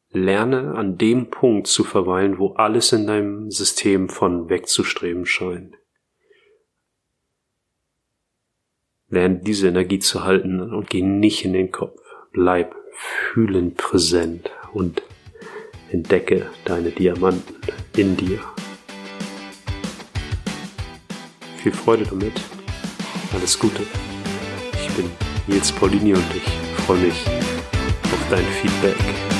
Lerne 0.09 0.75
an 0.75 0.97
dem 0.97 1.29
Punkt 1.29 1.67
zu 1.67 1.83
verweilen, 1.83 2.37
wo 2.37 2.53
alles 2.53 2.91
in 2.91 3.07
deinem 3.07 3.49
System 3.49 4.09
von 4.09 4.49
wegzustreben 4.49 5.25
scheint. 5.25 5.75
Lerne 9.07 9.39
diese 9.39 9.69
Energie 9.69 9.99
zu 9.99 10.23
halten 10.23 10.61
und 10.61 10.89
geh 10.89 11.01
nicht 11.01 11.45
in 11.45 11.53
den 11.53 11.71
Kopf. 11.71 12.01
Bleib 12.33 12.75
fühlend 12.93 13.77
präsent 13.77 14.51
und 14.73 15.01
entdecke 15.91 16.49
deine 16.65 16.91
Diamanten 16.91 17.55
in 17.95 18.17
dir. 18.17 18.39
Viel 21.57 21.73
Freude 21.73 22.05
damit. 22.05 22.33
Alles 23.33 23.57
Gute. 23.57 23.83
Ich 24.73 24.93
bin 24.93 25.09
Nils 25.47 25.71
Paulini 25.71 26.13
und 26.13 26.25
ich 26.35 26.83
freue 26.85 26.97
mich 26.97 27.25
auf 27.25 28.29
dein 28.29 28.45
Feedback. 28.61 29.30